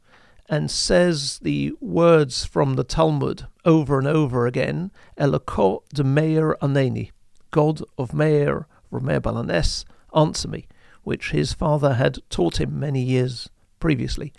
and 0.50 0.70
says 0.70 1.40
the 1.40 1.74
words 1.80 2.46
from 2.46 2.76
the 2.76 2.84
Talmud 2.84 3.48
over 3.66 3.98
and 3.98 4.08
over 4.08 4.46
again 4.46 4.92
Elokot 5.18 5.84
de 5.94 6.04
Meir 6.04 6.58
Aneni, 6.62 7.12
God 7.52 7.82
of 7.98 8.14
Meir, 8.14 8.68
Romer 8.92 9.20
Balanes, 9.20 9.86
answer 10.14 10.48
me, 10.48 10.68
which 11.04 11.32
his 11.32 11.54
father 11.54 11.94
had 11.94 12.20
taught 12.30 12.60
him 12.60 12.80
many 12.80 13.02
years 13.02 13.50
previously. 13.80 14.34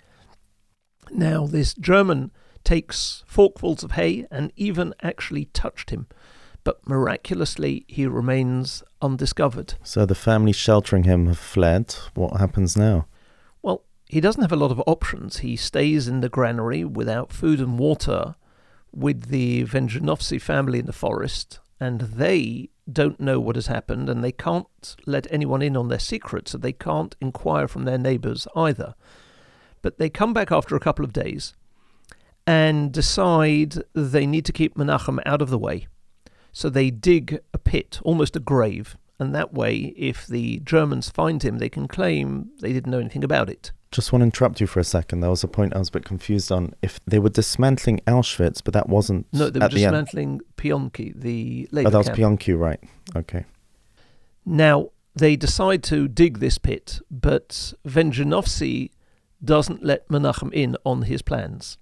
Now, 1.11 1.45
this 1.45 1.73
German 1.73 2.31
takes 2.63 3.23
forkfuls 3.29 3.83
of 3.83 3.91
hay 3.91 4.25
and 4.31 4.51
even 4.55 4.93
actually 5.01 5.45
touched 5.45 5.89
him, 5.89 6.07
but 6.65 6.85
miraculously 6.85 7.85
he 7.87 8.05
remains 8.05 8.83
undiscovered. 9.01 9.75
So 9.83 10.05
the 10.05 10.15
family 10.15 10.51
sheltering 10.51 11.05
him 11.05 11.27
have 11.27 11.39
fled. 11.39 11.95
What 12.15 12.37
happens 12.37 12.75
now? 12.75 13.07
Well, 13.61 13.83
he 14.09 14.19
doesn't 14.19 14.41
have 14.41 14.51
a 14.51 14.57
lot 14.57 14.71
of 14.71 14.81
options. 14.85 15.37
He 15.37 15.55
stays 15.55 16.09
in 16.09 16.19
the 16.19 16.27
granary 16.27 16.83
without 16.83 17.31
food 17.31 17.61
and 17.61 17.79
water 17.79 18.35
with 18.91 19.27
the 19.27 19.63
Wędrzynowski 19.65 20.41
family 20.41 20.79
in 20.79 20.85
the 20.85 20.93
forest, 20.93 21.59
and 21.79 22.01
they 22.01 22.69
don't 22.91 23.19
know 23.19 23.39
what 23.39 23.55
has 23.55 23.67
happened, 23.67 24.09
and 24.09 24.23
they 24.23 24.31
can't 24.31 24.95
let 25.05 25.27
anyone 25.31 25.61
in 25.61 25.77
on 25.77 25.89
their 25.89 25.99
secret, 25.99 26.47
so 26.47 26.57
they 26.57 26.71
can't 26.71 27.15
inquire 27.21 27.67
from 27.67 27.83
their 27.83 27.97
neighbours 27.97 28.47
either. 28.55 28.95
But 29.81 29.99
they 29.99 30.09
come 30.09 30.33
back 30.33 30.51
after 30.51 30.75
a 30.75 30.79
couple 30.79 31.05
of 31.05 31.13
days 31.13 31.53
and 32.47 32.91
decide 32.91 33.83
they 33.93 34.25
need 34.25 34.45
to 34.45 34.53
keep 34.53 34.75
Menachem 34.75 35.19
out 35.25 35.41
of 35.41 35.49
the 35.49 35.59
way. 35.59 35.87
So 36.55 36.69
they 36.69 36.89
dig 36.89 37.41
a 37.53 37.57
pit, 37.57 37.99
almost 38.03 38.37
a 38.37 38.39
grave, 38.39 38.95
and 39.19 39.35
that 39.35 39.53
way, 39.53 39.93
if 39.97 40.25
the 40.25 40.59
Germans 40.59 41.09
find 41.09 41.43
him, 41.43 41.57
they 41.57 41.67
can 41.67 41.85
claim 41.89 42.49
they 42.61 42.71
didn't 42.71 42.89
know 42.89 42.99
anything 42.99 43.25
about 43.25 43.49
it. 43.49 43.73
Just 43.91 44.13
want 44.13 44.21
to 44.21 44.27
interrupt 44.27 44.61
you 44.61 44.67
for 44.67 44.79
a 44.79 44.85
second. 44.85 45.19
There 45.19 45.29
was 45.29 45.43
a 45.43 45.49
point 45.49 45.75
I 45.75 45.79
was 45.79 45.89
a 45.89 45.91
bit 45.91 46.05
confused 46.05 46.53
on. 46.53 46.73
If 46.81 47.01
they 47.05 47.19
were 47.19 47.27
dismantling 47.27 47.99
Auschwitz, 48.07 48.61
but 48.63 48.73
that 48.73 48.87
wasn't. 48.87 49.27
No, 49.33 49.49
they 49.49 49.59
were 49.59 49.65
at 49.65 49.71
the 49.71 49.79
dismantling 49.79 50.39
Pionki, 50.55 51.13
the 51.19 51.67
oh, 51.73 51.75
labor 51.75 51.87
Oh, 51.89 51.91
that 51.91 51.97
was 51.97 52.07
camp. 52.07 52.19
Pionki, 52.19 52.57
right? 52.57 52.79
Okay. 53.17 53.43
Now, 54.45 54.91
they 55.13 55.35
decide 55.35 55.83
to 55.83 56.07
dig 56.07 56.39
this 56.39 56.57
pit, 56.57 57.01
but 57.11 57.73
Wędrzynowski 57.85 58.91
doesn't 59.43 59.83
let 59.83 60.07
Menachem 60.07 60.53
in 60.53 60.77
on 60.85 61.01
his 61.01 61.21
plans. 61.21 61.77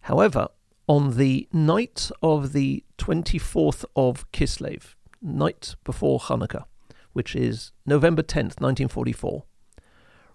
However, 0.00 0.48
on 0.88 1.16
the 1.16 1.48
night 1.52 2.10
of 2.20 2.52
the 2.52 2.82
24th 2.98 3.84
of 3.94 4.30
Kislev, 4.32 4.94
night 5.22 5.74
before 5.84 6.18
Hanukkah, 6.18 6.64
which 7.12 7.34
is 7.34 7.72
November 7.84 8.22
10th, 8.22 8.60
1944, 8.60 9.44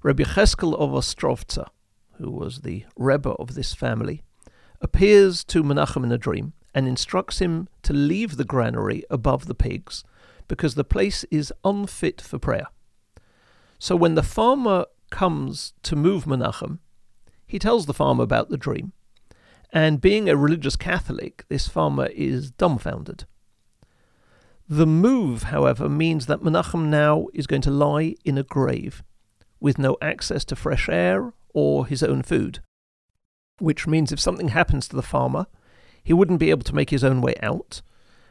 Rebbe 0.04 0.24
Cheskel 0.24 0.74
of 0.74 0.92
Ostrovtsa, 0.92 1.68
who 2.14 2.32
was 2.32 2.62
the 2.62 2.86
Rebbe 2.98 3.30
of 3.32 3.56
this 3.56 3.74
family, 3.74 4.24
appears 4.82 5.44
to 5.46 5.64
Menachem 5.64 6.04
in 6.04 6.12
a 6.12 6.18
dream 6.18 6.54
and 6.74 6.88
instructs 6.88 7.40
him 7.40 7.68
to 7.84 7.94
leave 7.94 8.38
the 8.38 8.46
granary 8.46 9.04
above 9.10 9.46
the 9.46 9.56
pigs 9.56 10.04
because 10.48 10.76
the 10.76 10.84
place 10.84 11.24
is 11.32 11.54
unfit 11.64 12.20
for 12.20 12.40
prayer. 12.40 12.68
So 13.80 13.96
when 13.96 14.16
the 14.16 14.24
farmer 14.24 14.86
comes 15.10 15.74
to 15.84 15.96
move 15.96 16.26
Menachem, 16.26 16.80
he 17.46 17.60
tells 17.60 17.86
the 17.86 17.94
farmer 17.94 18.24
about 18.24 18.50
the 18.50 18.58
dream. 18.58 18.94
And 19.72 20.02
being 20.02 20.30
a 20.30 20.36
religious 20.36 20.76
Catholic, 20.76 21.46
this 21.48 21.68
farmer 21.68 22.08
is 22.08 22.52
dumbfounded. 22.52 23.26
The 24.68 24.88
move, 24.88 25.44
however, 25.44 25.88
means 25.88 26.26
that 26.26 26.42
Menachem 26.42 26.90
now 26.90 27.28
is 27.34 27.48
going 27.48 27.62
to 27.64 27.72
lie 27.72 28.16
in 28.26 28.38
a 28.38 28.44
grave 28.44 29.04
with 29.60 29.78
no 29.78 29.98
access 30.02 30.44
to 30.46 30.56
fresh 30.56 30.90
air 30.90 31.34
or 31.54 31.86
his 31.86 32.04
own 32.04 32.22
food. 32.22 32.60
Which 33.60 33.88
means 33.88 34.12
if 34.12 34.20
something 34.20 34.50
happens 34.50 34.88
to 34.88 34.96
the 34.96 35.02
farmer, 35.02 35.46
he 36.04 36.14
wouldn't 36.14 36.40
be 36.40 36.50
able 36.50 36.64
to 36.64 36.76
make 36.76 36.90
his 36.90 37.04
own 37.04 37.22
way 37.22 37.36
out, 37.42 37.82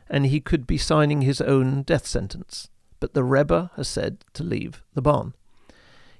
and 0.08 0.26
he 0.26 0.40
could 0.40 0.66
be 0.66 0.78
signing 0.78 1.22
his 1.22 1.40
own 1.40 1.82
death 1.82 2.06
sentence. 2.06 2.68
But 2.98 3.14
the 3.14 3.24
Rebbe 3.24 3.70
has 3.76 3.88
said 3.88 4.24
to 4.34 4.42
leave 4.42 4.82
the 4.94 5.02
barn. 5.02 5.34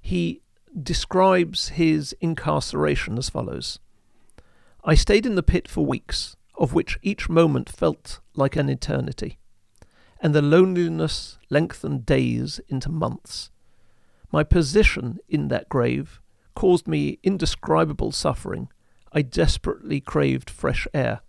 He 0.01 0.43
describes 0.81 1.71
his 1.71 2.15
incarceration 2.21 3.19
as 3.19 3.29
follows 3.29 3.81
I 4.83 4.95
stayed 4.95 5.27
in 5.27 5.35
the 5.35 5.43
pit 5.43 5.69
for 5.69 5.85
weeks, 5.85 6.37
of 6.57 6.73
which 6.73 6.99
each 7.03 7.29
moment 7.29 7.69
felt 7.69 8.21
like 8.35 8.57
an 8.57 8.71
eternity, 8.71 9.39
and 10.21 10.35
the 10.35 10.43
loneliness 10.43 11.39
lengthened 11.51 12.07
days 12.07 12.61
into 12.69 12.89
months. 12.89 13.51
My 14.33 14.43
position 14.43 15.19
in 15.29 15.49
that 15.49 15.69
grave 15.69 16.21
caused 16.55 16.89
me 16.89 17.19
indescribable 17.23 18.13
suffering. 18.13 18.69
I 19.13 19.23
desperately 19.23 20.01
craved 20.01 20.49
fresh 20.49 20.87
air. 20.95 21.21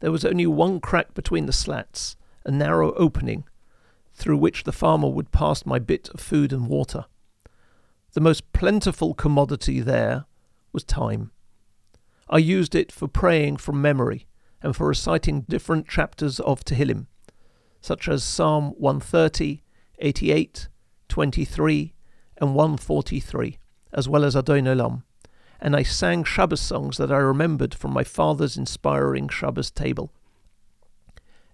There 0.00 0.12
was 0.12 0.24
only 0.24 0.46
one 0.46 0.80
crack 0.80 1.14
between 1.14 1.46
the 1.46 1.52
slats, 1.52 2.16
a 2.44 2.50
narrow 2.50 2.92
opening, 2.94 3.44
through 4.14 4.38
which 4.38 4.64
the 4.64 4.72
farmer 4.72 5.08
would 5.08 5.32
pass 5.32 5.66
my 5.66 5.78
bit 5.78 6.08
of 6.10 6.20
food 6.20 6.52
and 6.52 6.68
water. 6.68 7.04
The 8.12 8.20
most 8.20 8.52
plentiful 8.52 9.14
commodity 9.14 9.80
there 9.80 10.24
was 10.72 10.84
time. 10.84 11.32
I 12.30 12.38
used 12.38 12.74
it 12.74 12.92
for 12.92 13.08
praying 13.08 13.56
from 13.56 13.80
memory 13.80 14.26
and 14.62 14.76
for 14.76 14.88
reciting 14.88 15.42
different 15.42 15.88
chapters 15.88 16.40
of 16.40 16.64
Tehillim, 16.64 17.06
such 17.80 18.08
as 18.08 18.22
Psalm 18.22 18.74
130, 18.76 19.62
88, 19.98 20.68
23, 21.08 21.94
and 22.36 22.54
143, 22.54 23.58
as 23.92 24.08
well 24.08 24.24
as 24.24 24.36
Adon 24.36 24.64
Olam, 24.64 25.04
and 25.60 25.74
I 25.74 25.82
sang 25.82 26.22
Shabbos 26.22 26.60
songs 26.60 26.98
that 26.98 27.10
I 27.10 27.16
remembered 27.16 27.74
from 27.74 27.92
my 27.92 28.04
father's 28.04 28.56
inspiring 28.56 29.28
Shabbos 29.28 29.70
table. 29.70 30.12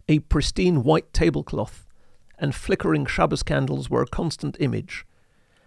A 0.08 0.18
pristine 0.18 0.82
white 0.82 1.12
tablecloth 1.12 1.87
and 2.38 2.54
flickering 2.54 3.06
Shabbos 3.06 3.42
candles 3.42 3.88
were 3.88 4.02
a 4.02 4.06
constant 4.06 4.56
image, 4.58 5.06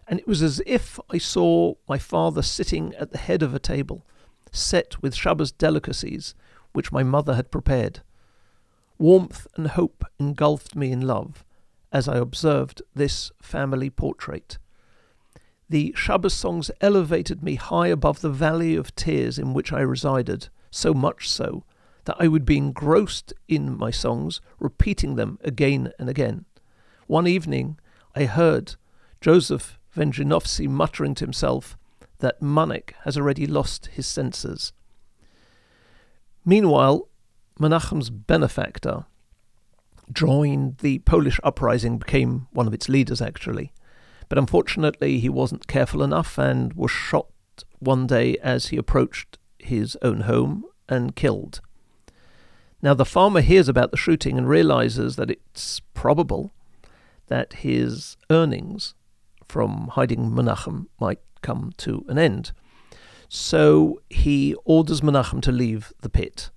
and 0.08 0.20
it 0.20 0.28
was 0.28 0.42
as 0.42 0.62
if 0.66 1.00
I 1.10 1.18
saw 1.18 1.76
my 1.88 1.98
father 1.98 2.42
sitting 2.42 2.94
at 2.96 3.12
the 3.12 3.18
head 3.18 3.42
of 3.42 3.56
a 3.56 3.60
table, 3.60 4.06
set 4.52 5.02
with 5.02 5.16
Shabbos 5.16 5.52
delicacies 5.52 6.36
which 6.74 6.92
my 6.92 7.04
mother 7.04 7.36
had 7.36 7.52
prepared. 7.52 8.02
Warmth 8.98 9.48
and 9.56 9.68
hope 9.68 10.06
engulfed 10.20 10.76
me 10.76 10.92
in 10.92 11.02
love 11.02 11.44
as 11.92 12.08
I 12.08 12.18
observed 12.18 12.82
this 12.94 13.32
family 13.42 13.90
portrait. 13.90 14.58
The 15.70 15.94
Shabbos 15.96 16.34
songs 16.34 16.72
elevated 16.82 17.44
me 17.44 17.56
high 17.56 17.88
above 17.88 18.22
the 18.22 18.30
valley 18.30 18.76
of 18.76 18.96
tears 18.96 19.38
in 19.38 19.54
which 19.54 19.74
I 19.74 19.82
resided, 19.82 20.50
so 20.72 20.94
much 20.94 21.30
so 21.30 21.64
that 22.06 22.16
I 22.20 22.28
would 22.28 22.46
be 22.46 22.58
engrossed 22.58 23.34
in 23.48 23.78
my 23.78 23.92
songs, 23.92 24.40
repeating 24.60 25.16
them 25.16 25.40
again 25.44 25.92
and 26.00 26.10
again. 26.10 26.46
One 27.08 27.28
evening 27.28 27.80
I 28.16 28.26
heard 28.26 28.76
Joseph 29.20 29.78
Wędrzynowski 29.96 30.70
muttering 30.70 31.16
to 31.16 31.26
himself 31.26 31.78
that 32.20 32.42
Manek 32.42 32.92
has 33.04 33.18
already 33.18 33.46
lost 33.46 33.88
his 33.88 34.08
senses. 34.08 34.74
Meanwhile, 36.46 37.08
Menachem's 37.60 38.10
benefactor 38.10 39.06
joined 40.12 40.78
the 40.78 41.00
Polish 41.00 41.40
uprising, 41.44 41.98
became 41.98 42.48
one 42.52 42.68
of 42.68 42.74
its 42.74 42.88
leaders 42.88 43.22
actually. 43.22 43.72
But 44.30 44.38
unfortunately, 44.38 45.20
he 45.20 45.30
wasn't 45.30 45.68
careful 45.68 46.04
enough 46.04 46.38
and 46.38 46.74
was 46.74 46.92
shot 46.92 47.28
one 47.80 48.08
day 48.08 48.38
as 48.38 48.68
he 48.68 48.78
approached 48.78 49.38
his 49.60 49.98
own 50.02 50.22
home 50.22 50.66
and 50.90 51.16
killed. 51.16 51.62
Now, 52.82 52.94
the 52.94 53.06
farmer 53.06 53.42
hears 53.42 53.68
about 53.68 53.92
the 53.92 53.98
shooting 53.98 54.38
and 54.38 54.48
realizes 54.48 55.16
that 55.16 55.32
it's 55.32 55.80
probable 55.94 56.54
that 57.28 57.54
his 57.54 58.18
earnings 58.30 58.94
from 59.48 59.90
hiding 59.94 60.32
Menachem 60.32 60.88
might 61.00 61.20
come 61.42 61.74
to 61.78 62.06
an 62.08 62.18
end. 62.18 62.52
So 63.30 64.02
he 64.10 64.56
orders 64.66 65.02
Menachem 65.02 65.42
to 65.42 65.52
leave 65.52 65.94
the 66.02 66.10
pit, 66.10 66.50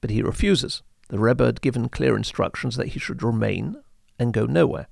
but 0.00 0.10
he 0.10 0.22
refuses. 0.22 0.82
The 1.08 1.18
Rebbe 1.18 1.44
had 1.44 1.60
given 1.60 1.88
clear 1.88 2.16
instructions 2.16 2.76
that 2.76 2.88
he 2.88 2.98
should 2.98 3.22
remain 3.22 3.76
and 4.18 4.32
go 4.32 4.46
nowhere. 4.46 4.88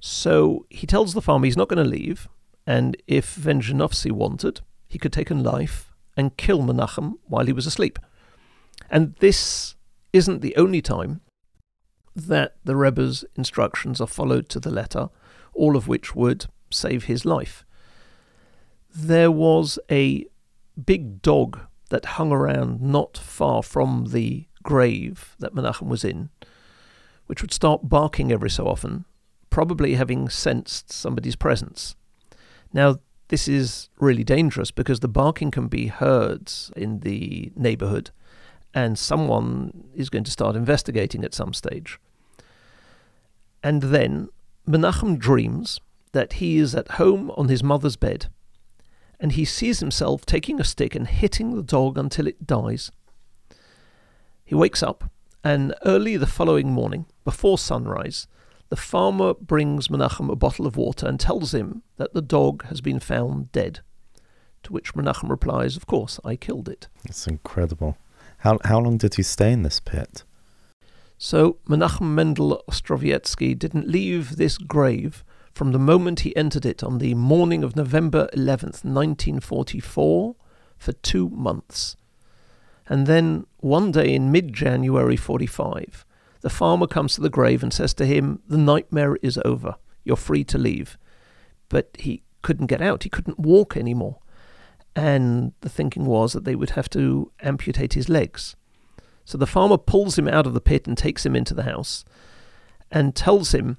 So 0.00 0.66
he 0.70 0.86
tells 0.86 1.14
the 1.14 1.22
farmer 1.22 1.46
he's 1.46 1.56
not 1.56 1.68
going 1.68 1.82
to 1.82 1.90
leave, 1.90 2.28
and 2.66 2.96
if 3.06 3.36
Wędrzynowski 3.36 4.12
wanted, 4.12 4.60
he 4.86 4.98
could 4.98 5.12
take 5.12 5.30
a 5.30 5.34
knife 5.34 5.92
and 6.16 6.36
kill 6.36 6.60
Menachem 6.62 7.14
while 7.24 7.46
he 7.46 7.52
was 7.52 7.66
asleep. 7.66 7.98
And 8.90 9.14
this 9.20 9.74
isn't 10.12 10.40
the 10.40 10.56
only 10.56 10.80
time 10.80 11.20
that 12.14 12.56
the 12.64 12.76
Rebbe's 12.76 13.24
instructions 13.36 14.00
are 14.00 14.06
followed 14.06 14.48
to 14.48 14.60
the 14.60 14.70
letter, 14.70 15.10
all 15.52 15.76
of 15.76 15.88
which 15.88 16.14
would 16.16 16.46
save 16.70 17.04
his 17.04 17.24
life. 17.24 17.65
There 18.98 19.30
was 19.30 19.78
a 19.90 20.24
big 20.82 21.20
dog 21.20 21.60
that 21.90 22.16
hung 22.16 22.32
around 22.32 22.80
not 22.80 23.18
far 23.18 23.62
from 23.62 24.06
the 24.12 24.46
grave 24.62 25.36
that 25.38 25.54
Menachem 25.54 25.88
was 25.88 26.02
in, 26.02 26.30
which 27.26 27.42
would 27.42 27.52
start 27.52 27.90
barking 27.90 28.32
every 28.32 28.48
so 28.48 28.66
often, 28.66 29.04
probably 29.50 29.96
having 29.96 30.30
sensed 30.30 30.90
somebody's 30.90 31.36
presence. 31.36 31.94
Now, 32.72 32.96
this 33.28 33.46
is 33.46 33.90
really 33.98 34.24
dangerous 34.24 34.70
because 34.70 35.00
the 35.00 35.08
barking 35.08 35.50
can 35.50 35.68
be 35.68 35.88
heard 35.88 36.50
in 36.74 37.00
the 37.00 37.52
neighborhood 37.54 38.12
and 38.72 38.98
someone 38.98 39.88
is 39.94 40.08
going 40.08 40.24
to 40.24 40.30
start 40.30 40.56
investigating 40.56 41.22
at 41.22 41.34
some 41.34 41.52
stage. 41.52 41.98
And 43.62 43.82
then 43.82 44.30
Menachem 44.66 45.18
dreams 45.18 45.80
that 46.12 46.34
he 46.34 46.56
is 46.56 46.74
at 46.74 46.92
home 46.92 47.30
on 47.36 47.48
his 47.48 47.62
mother's 47.62 47.96
bed 47.96 48.28
and 49.20 49.32
he 49.32 49.44
sees 49.44 49.80
himself 49.80 50.26
taking 50.26 50.60
a 50.60 50.64
stick 50.64 50.94
and 50.94 51.06
hitting 51.06 51.54
the 51.54 51.62
dog 51.62 51.96
until 51.98 52.26
it 52.26 52.46
dies. 52.46 52.90
He 54.44 54.54
wakes 54.54 54.82
up, 54.82 55.10
and 55.42 55.74
early 55.84 56.16
the 56.16 56.26
following 56.26 56.72
morning, 56.72 57.06
before 57.24 57.58
sunrise, 57.58 58.26
the 58.68 58.76
farmer 58.76 59.34
brings 59.34 59.88
Menachem 59.88 60.30
a 60.30 60.36
bottle 60.36 60.66
of 60.66 60.76
water 60.76 61.06
and 61.06 61.20
tells 61.20 61.54
him 61.54 61.82
that 61.96 62.14
the 62.14 62.22
dog 62.22 62.64
has 62.66 62.80
been 62.80 63.00
found 63.00 63.52
dead. 63.52 63.80
To 64.64 64.72
which 64.72 64.94
Menachem 64.94 65.30
replies, 65.30 65.76
Of 65.76 65.86
course, 65.86 66.18
I 66.24 66.34
killed 66.34 66.68
it. 66.68 66.88
It's 67.04 67.26
incredible. 67.26 67.96
How, 68.38 68.58
how 68.64 68.80
long 68.80 68.98
did 68.98 69.14
he 69.14 69.22
stay 69.22 69.52
in 69.52 69.62
this 69.62 69.78
pit? 69.78 70.24
So 71.18 71.58
Menachem 71.68 72.14
Mendel 72.14 72.62
Ostrowiecki 72.68 73.58
didn't 73.58 73.88
leave 73.88 74.36
this 74.36 74.58
grave 74.58 75.24
from 75.56 75.72
the 75.72 75.78
moment 75.78 76.20
he 76.20 76.36
entered 76.36 76.66
it 76.66 76.84
on 76.84 76.98
the 76.98 77.14
morning 77.14 77.64
of 77.64 77.74
November 77.74 78.28
11th, 78.34 78.84
1944, 78.84 80.36
for 80.76 80.92
two 80.92 81.30
months. 81.30 81.96
And 82.86 83.06
then 83.06 83.46
one 83.60 83.90
day 83.90 84.14
in 84.14 84.30
mid 84.30 84.52
January 84.52 85.16
45, 85.16 86.04
the 86.42 86.50
farmer 86.50 86.86
comes 86.86 87.14
to 87.14 87.22
the 87.22 87.30
grave 87.30 87.62
and 87.62 87.72
says 87.72 87.94
to 87.94 88.04
him, 88.04 88.42
The 88.46 88.58
nightmare 88.58 89.16
is 89.22 89.38
over. 89.46 89.76
You're 90.04 90.16
free 90.16 90.44
to 90.44 90.58
leave. 90.58 90.98
But 91.70 91.88
he 92.00 92.22
couldn't 92.42 92.66
get 92.66 92.82
out. 92.82 93.04
He 93.04 93.08
couldn't 93.08 93.38
walk 93.38 93.78
anymore. 93.78 94.18
And 94.94 95.54
the 95.62 95.70
thinking 95.70 96.04
was 96.04 96.34
that 96.34 96.44
they 96.44 96.54
would 96.54 96.70
have 96.70 96.90
to 96.90 97.32
amputate 97.40 97.94
his 97.94 98.10
legs. 98.10 98.56
So 99.24 99.38
the 99.38 99.46
farmer 99.46 99.78
pulls 99.78 100.18
him 100.18 100.28
out 100.28 100.46
of 100.46 100.52
the 100.52 100.60
pit 100.60 100.86
and 100.86 100.98
takes 100.98 101.24
him 101.24 101.34
into 101.34 101.54
the 101.54 101.62
house 101.62 102.04
and 102.90 103.16
tells 103.16 103.54
him 103.54 103.78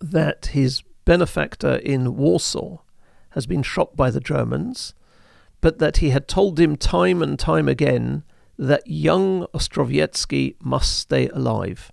that 0.00 0.46
his 0.46 0.82
benefactor 1.04 1.76
in 1.76 2.16
Warsaw 2.16 2.78
has 3.30 3.46
been 3.46 3.62
shot 3.62 3.96
by 3.96 4.10
the 4.10 4.20
Germans, 4.20 4.94
but 5.60 5.78
that 5.78 5.98
he 5.98 6.10
had 6.10 6.28
told 6.28 6.58
him 6.58 6.76
time 6.76 7.22
and 7.22 7.38
time 7.38 7.68
again 7.68 8.24
that 8.58 8.86
young 8.86 9.46
Ostrowiecki 9.54 10.56
must 10.60 10.98
stay 10.98 11.28
alive. 11.28 11.92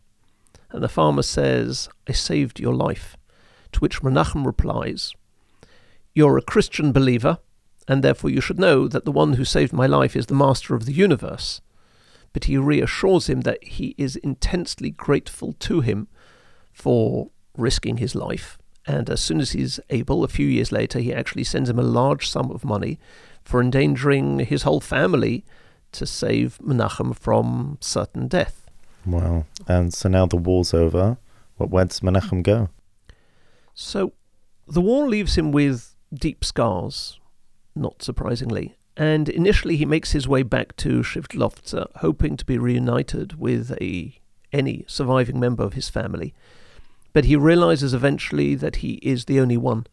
And 0.72 0.84
the 0.84 0.90
farmer 0.90 1.22
says, 1.22 1.90
I 2.08 2.14
saved 2.14 2.60
your 2.60 2.74
life. 2.74 3.16
To 3.74 3.80
which 3.80 4.02
Menachem 4.02 4.46
replies, 4.46 5.14
You're 6.14 6.38
a 6.38 6.44
Christian 6.44 6.92
believer, 6.92 7.40
and 7.88 8.04
therefore 8.04 8.30
you 8.30 8.42
should 8.42 8.60
know 8.60 8.88
that 8.88 9.06
the 9.06 9.12
one 9.12 9.34
who 9.34 9.46
saved 9.46 9.74
my 9.74 9.88
life 9.88 10.16
is 10.16 10.28
the 10.28 10.36
master 10.36 10.76
of 10.76 10.86
the 10.86 10.94
universe. 10.94 11.62
But 12.32 12.46
he 12.46 12.58
reassures 12.58 13.28
him 13.28 13.42
that 13.42 13.64
he 13.64 13.94
is 13.98 14.16
intensely 14.18 14.90
grateful 14.90 15.54
to 15.54 15.82
him 15.82 16.08
for 16.72 17.30
risking 17.58 17.98
his 17.98 18.16
life. 18.16 18.58
And 18.86 19.10
as 19.10 19.22
soon 19.22 19.40
as 19.40 19.52
he's 19.52 19.80
able, 19.90 20.24
a 20.24 20.28
few 20.28 20.48
years 20.48 20.72
later, 20.72 21.00
he 21.00 21.14
actually 21.14 21.46
sends 21.46 21.70
him 21.70 21.80
a 21.80 21.84
large 21.84 22.28
sum 22.28 22.52
of 22.52 22.66
money 22.66 23.00
for 23.44 23.62
endangering 23.62 24.40
his 24.40 24.64
whole 24.64 24.82
family 24.82 25.46
to 25.94 26.06
save 26.06 26.58
Menachem 26.60 27.16
from 27.16 27.78
certain 27.80 28.28
death. 28.28 28.70
Wow. 29.06 29.46
And 29.68 29.94
so 29.94 30.10
now 30.10 30.26
the 30.26 30.38
war's 30.38 30.74
over. 30.74 31.18
Where 31.58 31.86
does 31.86 32.02
Menachem 32.02 32.44
go? 32.44 32.70
So 33.74 34.14
the 34.68 34.82
war 34.82 35.08
leaves 35.08 35.36
him 35.36 35.52
with 35.52 35.96
deep 36.14 36.44
scars, 36.44 37.20
not 37.76 38.02
surprisingly. 38.04 38.76
And 38.96 39.28
initially, 39.30 39.78
he 39.78 39.86
makes 39.86 40.12
his 40.12 40.28
way 40.28 40.44
back 40.44 40.76
to 40.78 41.02
Shivtlovtsa, 41.02 41.88
hoping 41.98 42.38
to 42.38 42.46
be 42.46 42.58
reunited 42.58 43.40
with 43.40 43.72
a 43.82 44.20
any 44.52 44.86
surviving 44.88 45.40
member 45.40 45.64
of 45.64 45.74
his 45.74 45.90
family. 45.90 46.34
But 47.14 47.26
he 47.26 47.36
realizes 47.36 47.94
eventually 47.94 48.56
that 48.56 48.78
he 48.78 48.94
is 48.96 49.26
the 49.26 49.40
only 49.40 49.58
one. 49.58 49.86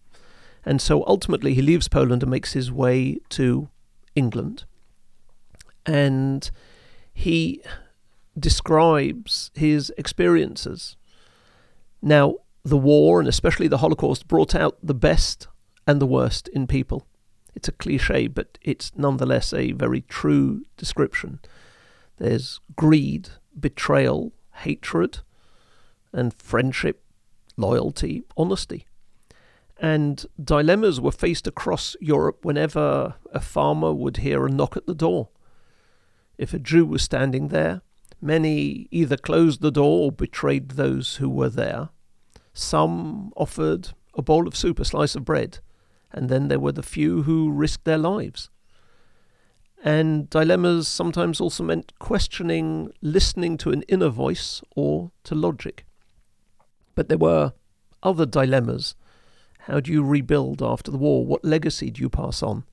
And 0.65 0.81
so 0.81 1.05
ultimately 1.07 1.55
he 1.55 1.63
leaves 1.63 1.89
Poland 1.89 2.23
and 2.23 2.31
makes 2.31 2.55
his 2.55 2.73
way 2.73 3.19
to 3.31 3.69
England. 4.15 4.65
And 5.87 6.51
he 7.13 7.63
describes 8.39 9.51
his 9.55 9.93
experiences. 9.99 10.97
Now, 12.03 12.37
the 12.65 12.79
war 12.79 13.21
and 13.21 13.29
especially 13.29 13.69
the 13.69 13.79
Holocaust 13.79 14.29
brought 14.29 14.55
out 14.55 14.79
the 14.83 14.95
best 14.95 15.49
and 15.87 16.01
the 16.01 16.07
worst 16.07 16.49
in 16.49 16.67
people. 16.67 17.07
It's 17.55 17.69
a 17.69 17.73
cliche, 17.73 18.27
but 18.29 18.59
it's 18.63 18.93
nonetheless 18.97 19.53
a 19.53 19.73
very 19.73 20.03
true 20.03 20.63
description. 20.77 21.41
There's 22.19 22.61
greed, 22.77 23.31
betrayal, 23.59 24.33
hatred, 24.57 25.21
and 26.13 26.35
friendship 26.35 27.03
loyalty, 27.61 28.25
honesty. 28.37 28.87
And 29.79 30.27
dilemmas 30.43 31.01
were 31.01 31.13
faced 31.13 31.47
across 31.47 31.97
Europe 32.01 32.45
whenever 32.45 33.15
a 33.33 33.41
farmer 33.41 33.93
would 33.93 34.19
hear 34.19 34.47
a 34.47 34.51
knock 34.51 34.77
at 34.77 34.87
the 34.87 34.95
door. 34.95 35.29
If 36.37 36.53
a 36.53 36.59
Jew 36.59 36.85
was 36.85 37.03
standing 37.03 37.49
there, 37.49 37.83
many 38.21 38.89
either 38.91 39.17
closed 39.17 39.61
the 39.61 39.71
door 39.71 40.07
or 40.07 40.13
betrayed 40.13 40.71
those 40.73 41.17
who 41.17 41.31
were 41.31 41.49
there. 41.49 41.91
Some 42.53 43.33
offered 43.37 43.91
a 44.15 44.23
bowl 44.23 44.47
of 44.47 44.57
soup, 44.57 44.79
a 44.79 44.85
slice 44.85 45.15
of 45.15 45.25
bread, 45.25 45.61
and 46.13 46.29
then 46.29 46.49
there 46.49 46.61
were 46.61 46.73
the 46.73 46.83
few 46.83 47.23
who 47.23 47.51
risked 47.51 47.85
their 47.85 47.99
lives. 47.99 48.51
And 49.83 50.29
dilemmas 50.29 50.89
sometimes 50.89 51.41
also 51.41 51.65
meant 51.65 51.99
questioning, 51.99 52.93
listening 53.01 53.57
to 53.59 53.71
an 53.71 53.83
inner 53.83 54.11
voice 54.11 54.61
or 54.77 55.11
to 55.25 55.35
logic. 55.35 55.87
But 57.01 57.09
there 57.09 57.17
were 57.17 57.55
other 58.03 58.27
dilemmas. 58.27 58.95
How 59.61 59.81
do 59.81 59.91
you 59.91 60.05
rebuild 60.05 60.63
after 60.63 60.91
the 60.91 60.99
war? 60.99 61.25
What 61.25 61.43
legacy 61.43 61.91
do 61.91 62.03
you 62.03 62.11
pass 62.11 62.43
on? 62.43 62.65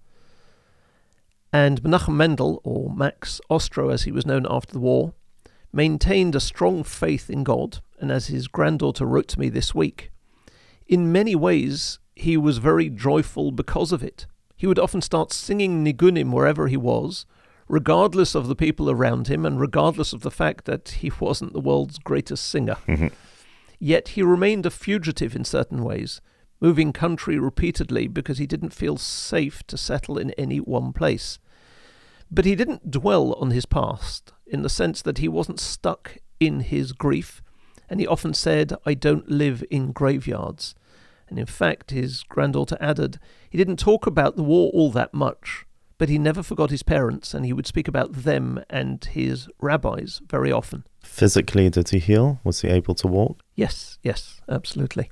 And 1.53 1.81
Menachem 1.81 2.17
Mendel, 2.17 2.59
or 2.65 2.93
Max 2.93 3.39
Ostro 3.49 3.87
as 3.87 4.03
he 4.03 4.11
was 4.11 4.25
known 4.25 4.45
after 4.49 4.73
the 4.73 4.81
war, 4.81 5.13
maintained 5.71 6.35
a 6.35 6.41
strong 6.41 6.83
faith 6.83 7.29
in 7.29 7.45
God, 7.45 7.79
and 8.01 8.11
as 8.11 8.27
his 8.27 8.49
granddaughter 8.49 9.05
wrote 9.05 9.29
to 9.29 9.39
me 9.39 9.47
this 9.47 9.73
week, 9.73 10.11
in 10.87 11.09
many 11.13 11.33
ways 11.33 11.99
he 12.13 12.35
was 12.35 12.57
very 12.57 12.89
joyful 12.89 13.53
because 13.53 13.93
of 13.93 14.03
it. 14.03 14.25
He 14.57 14.67
would 14.67 14.77
often 14.77 14.99
start 14.99 15.31
singing 15.31 15.85
nigunim 15.85 16.33
wherever 16.33 16.67
he 16.67 16.75
was, 16.75 17.25
regardless 17.69 18.35
of 18.35 18.49
the 18.49 18.57
people 18.57 18.91
around 18.91 19.29
him 19.29 19.45
and 19.45 19.57
regardless 19.57 20.11
of 20.11 20.19
the 20.19 20.31
fact 20.31 20.65
that 20.65 20.89
he 20.99 21.13
wasn't 21.21 21.53
the 21.53 21.61
world's 21.61 21.97
greatest 21.97 22.45
singer. 22.45 22.75
Mm-hmm. 22.89 23.07
Yet 23.79 24.09
he 24.09 24.23
remained 24.23 24.65
a 24.65 24.71
fugitive 24.71 25.35
in 25.35 25.43
certain 25.45 25.83
ways, 25.83 26.21
moving 26.59 26.91
country 26.91 27.37
repeatedly 27.37 28.07
because 28.07 28.37
he 28.37 28.47
didn't 28.47 28.73
feel 28.73 28.97
safe 28.97 29.63
to 29.67 29.77
settle 29.77 30.17
in 30.17 30.31
any 30.31 30.59
one 30.59 30.93
place. 30.93 31.37
But 32.31 32.45
he 32.45 32.55
didn't 32.55 32.91
dwell 32.91 33.33
on 33.33 33.51
his 33.51 33.65
past, 33.65 34.33
in 34.45 34.61
the 34.61 34.69
sense 34.69 35.01
that 35.01 35.19
he 35.19 35.27
wasn't 35.27 35.59
stuck 35.59 36.17
in 36.39 36.61
his 36.61 36.91
grief, 36.91 37.41
and 37.89 37.99
he 37.99 38.07
often 38.07 38.33
said, 38.33 38.73
I 38.85 38.93
don't 38.95 39.29
live 39.29 39.63
in 39.69 39.91
graveyards. 39.91 40.75
And 41.29 41.37
in 41.37 41.45
fact, 41.45 41.91
his 41.91 42.23
granddaughter 42.23 42.77
added, 42.79 43.19
he 43.49 43.57
didn't 43.57 43.77
talk 43.77 44.07
about 44.07 44.35
the 44.35 44.43
war 44.43 44.71
all 44.73 44.91
that 44.91 45.13
much, 45.13 45.65
but 45.97 46.09
he 46.09 46.17
never 46.17 46.43
forgot 46.43 46.69
his 46.69 46.83
parents, 46.83 47.33
and 47.33 47.45
he 47.45 47.53
would 47.53 47.67
speak 47.67 47.87
about 47.87 48.13
them 48.13 48.63
and 48.69 49.03
his 49.05 49.47
rabbis 49.59 50.21
very 50.29 50.51
often. 50.51 50.83
Physically, 51.03 51.69
did 51.69 51.89
he 51.89 51.99
heal? 51.99 52.39
Was 52.43 52.61
he 52.61 52.67
able 52.67 52.95
to 52.95 53.07
walk? 53.07 53.41
Yes, 53.57 53.97
yes, 54.03 54.39
absolutely. 54.47 55.09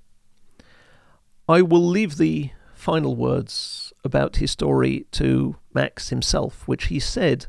I 1.49 1.63
will 1.63 1.86
leave 1.86 2.17
the 2.17 2.51
final 2.75 3.15
words 3.15 3.91
about 4.03 4.36
his 4.36 4.51
story 4.51 5.08
to 5.13 5.55
Max 5.73 6.10
himself, 6.10 6.67
which 6.67 6.86
he 6.86 6.99
said 6.99 7.47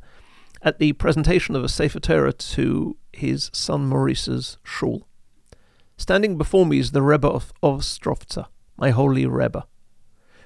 at 0.62 0.78
the 0.78 0.94
presentation 0.94 1.54
of 1.54 1.62
a 1.62 1.68
Sefer 1.68 2.00
Torah 2.00 2.32
to 2.32 2.96
his 3.12 3.50
son 3.52 3.87
Maurice's 3.87 4.56
shul. 4.64 5.06
Standing 5.98 6.38
before 6.38 6.64
me 6.64 6.78
is 6.78 6.92
the 6.92 7.02
Rebbe 7.02 7.28
of, 7.28 7.52
of 7.62 7.80
Strovtsa, 7.80 8.46
my 8.78 8.88
holy 8.88 9.26
Rebbe, 9.26 9.66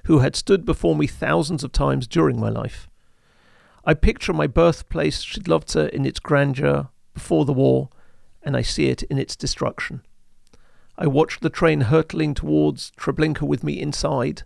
who 0.03 0.19
had 0.19 0.35
stood 0.35 0.65
before 0.65 0.97
me 0.97 1.07
thousands 1.07 1.63
of 1.63 1.71
times 1.71 2.07
during 2.07 2.37
my 2.37 2.49
life. 2.49 2.89
I 3.85 3.93
picture 3.93 4.33
my 4.33 4.47
birthplace, 4.47 5.23
Shidlovtsa, 5.23 5.89
in 5.91 6.05
its 6.05 6.19
grandeur 6.19 6.89
before 7.13 7.45
the 7.45 7.53
war, 7.53 7.87
and 8.43 8.57
I 8.57 8.63
see 8.63 8.87
it 8.87 9.03
in 9.03 9.17
its 9.17 9.37
destruction. 9.37 10.01
I 11.01 11.07
watch 11.07 11.39
the 11.39 11.49
train 11.49 11.81
hurtling 11.81 12.35
towards 12.35 12.91
Treblinka 12.91 13.41
with 13.41 13.63
me 13.63 13.81
inside, 13.81 14.43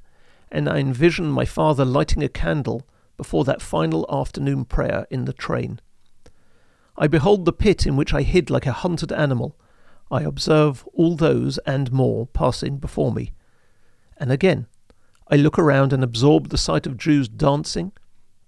and 0.50 0.70
I 0.70 0.78
envision 0.78 1.30
my 1.30 1.44
father 1.44 1.84
lighting 1.84 2.24
a 2.24 2.30
candle 2.30 2.88
before 3.18 3.44
that 3.44 3.62
final 3.62 4.06
afternoon 4.10 4.64
prayer 4.64 5.06
in 5.10 5.26
the 5.26 5.34
train. 5.34 5.82
I 6.98 7.08
behold 7.08 7.44
the 7.44 7.52
pit 7.52 7.86
in 7.86 7.98
which 7.98 8.14
I 8.14 8.22
hid 8.22 8.50
like 8.50 8.66
a 8.66 8.72
hunted 8.72 9.12
animal. 9.12 9.58
I 10.10 10.22
observe 10.22 10.88
all 10.94 11.18
those 11.18 11.58
and 11.66 11.92
more 11.92 12.26
passing 12.26 12.78
before 12.78 13.12
me. 13.12 13.34
And 14.16 14.32
again, 14.32 14.68
I 15.30 15.36
look 15.36 15.60
around 15.60 15.92
and 15.92 16.06
absorb 16.06 16.48
the 16.48 16.58
sight 16.58 16.88
of 16.88 16.96
Jews 16.96 17.28
dancing, 17.28 17.92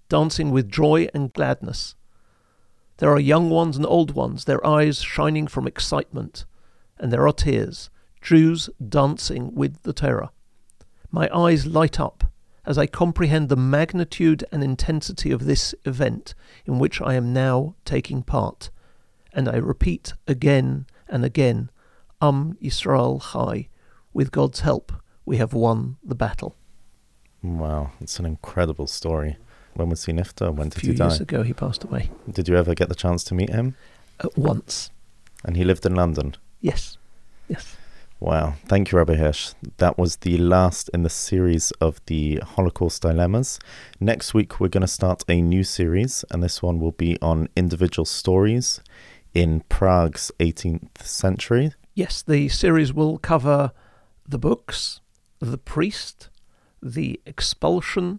dancing 0.08 0.50
with 0.50 0.70
joy 0.70 1.08
and 1.12 1.30
gladness. 1.30 1.94
There 2.96 3.12
are 3.12 3.20
young 3.20 3.50
ones 3.50 3.76
and 3.76 3.84
old 3.84 4.12
ones, 4.12 4.46
their 4.46 4.66
eyes 4.66 5.02
shining 5.02 5.46
from 5.46 5.66
excitement, 5.66 6.46
and 6.96 7.12
there 7.12 7.28
are 7.28 7.34
tears, 7.34 7.90
Jews 8.20 8.70
dancing 8.86 9.54
with 9.54 9.82
the 9.82 9.92
terror. 9.92 10.30
My 11.10 11.28
eyes 11.34 11.66
light 11.66 11.98
up 11.98 12.24
as 12.68 12.76
I 12.76 12.86
comprehend 12.86 13.48
the 13.48 13.56
magnitude 13.56 14.44
and 14.52 14.62
intensity 14.62 15.30
of 15.30 15.46
this 15.46 15.74
event 15.86 16.34
in 16.66 16.78
which 16.78 17.00
I 17.00 17.14
am 17.14 17.32
now 17.32 17.74
taking 17.86 18.22
part, 18.22 18.68
and 19.32 19.48
I 19.48 19.56
repeat 19.56 20.12
again 20.26 20.86
and 21.08 21.24
again, 21.24 21.70
Am 22.20 22.58
Yisrael 22.62 23.32
Chai, 23.32 23.68
with 24.12 24.30
God's 24.32 24.60
help, 24.60 24.92
we 25.24 25.38
have 25.38 25.54
won 25.54 25.96
the 26.04 26.14
battle. 26.14 26.56
Wow, 27.42 27.92
it's 28.00 28.18
an 28.18 28.26
incredible 28.26 28.86
story. 28.86 29.36
When 29.74 29.88
was 29.88 30.04
he 30.04 30.12
nifta? 30.12 30.52
When 30.52 30.68
did 30.68 30.82
he 30.82 30.88
die? 30.88 30.92
A 30.92 30.96
few 30.96 31.04
years 31.06 31.20
ago, 31.20 31.42
he 31.44 31.54
passed 31.54 31.84
away. 31.84 32.10
Did 32.30 32.48
you 32.48 32.56
ever 32.56 32.74
get 32.74 32.88
the 32.88 32.94
chance 32.94 33.24
to 33.24 33.34
meet 33.34 33.50
him? 33.50 33.76
Uh, 34.20 34.28
once. 34.36 34.90
And 35.44 35.56
he 35.56 35.64
lived 35.64 35.86
in 35.86 35.94
London. 35.94 36.34
Yes. 36.60 36.98
Yes. 37.48 37.76
Wow. 38.20 38.54
Thank 38.66 38.90
you, 38.90 38.98
Rabbi 38.98 39.14
Hirsch. 39.14 39.52
That 39.76 39.96
was 39.96 40.16
the 40.16 40.38
last 40.38 40.90
in 40.92 41.04
the 41.04 41.10
series 41.10 41.70
of 41.80 42.00
the 42.06 42.40
Holocaust 42.44 43.02
dilemmas. 43.02 43.60
Next 44.00 44.34
week, 44.34 44.58
we're 44.58 44.68
going 44.68 44.80
to 44.80 44.88
start 44.88 45.22
a 45.28 45.40
new 45.40 45.62
series, 45.62 46.24
and 46.30 46.42
this 46.42 46.60
one 46.60 46.80
will 46.80 46.92
be 46.92 47.16
on 47.22 47.48
individual 47.54 48.04
stories 48.04 48.80
in 49.34 49.60
Prague's 49.68 50.32
18th 50.40 50.98
century. 51.02 51.70
Yes, 51.94 52.22
the 52.22 52.48
series 52.48 52.92
will 52.92 53.18
cover 53.18 53.70
the 54.28 54.38
books, 54.38 55.00
the 55.38 55.58
priest, 55.58 56.28
the 56.82 57.20
expulsion, 57.24 58.18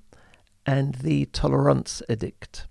and 0.66 0.96
the 0.96 1.26
tolerance 1.26 2.02
edict. 2.10 2.68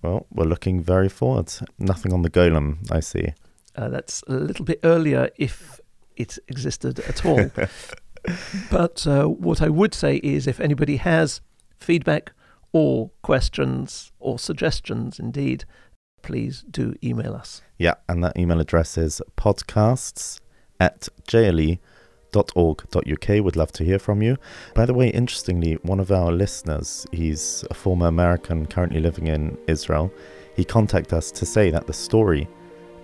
Well, 0.00 0.26
we're 0.30 0.44
looking 0.44 0.80
very 0.80 1.08
forward. 1.08 1.52
Nothing 1.76 2.12
on 2.12 2.22
the 2.22 2.30
golem, 2.30 2.88
I 2.88 3.00
see. 3.00 3.32
Uh, 3.74 3.88
that's 3.88 4.22
a 4.28 4.32
little 4.32 4.64
bit 4.64 4.78
earlier 4.84 5.30
if 5.36 5.80
it 6.18 6.38
existed 6.48 7.00
at 7.00 7.24
all. 7.24 7.50
but 8.70 9.06
uh, 9.06 9.24
what 9.24 9.62
I 9.62 9.68
would 9.68 9.94
say 9.94 10.16
is 10.16 10.46
if 10.46 10.60
anybody 10.60 10.96
has 10.96 11.40
feedback 11.78 12.32
or 12.72 13.10
questions 13.22 14.12
or 14.18 14.38
suggestions, 14.38 15.18
indeed, 15.18 15.64
please 16.22 16.64
do 16.70 16.94
email 17.02 17.34
us. 17.34 17.62
Yeah, 17.78 17.94
and 18.08 18.22
that 18.24 18.36
email 18.36 18.60
address 18.60 18.98
is 18.98 19.22
podcasts 19.36 20.40
at 20.80 21.08
jle.org.uk. 21.26 21.78
Would 23.28 23.56
love 23.56 23.72
to 23.72 23.84
hear 23.84 23.98
from 23.98 24.22
you. 24.22 24.36
By 24.74 24.84
the 24.84 24.94
way, 24.94 25.08
interestingly, 25.08 25.74
one 25.82 26.00
of 26.00 26.10
our 26.10 26.32
listeners, 26.32 27.06
he's 27.12 27.64
a 27.70 27.74
former 27.74 28.06
American 28.06 28.66
currently 28.66 29.00
living 29.00 29.28
in 29.28 29.56
Israel, 29.66 30.12
he 30.56 30.64
contacted 30.64 31.14
us 31.14 31.30
to 31.30 31.46
say 31.46 31.70
that 31.70 31.86
the 31.86 31.92
story 31.92 32.48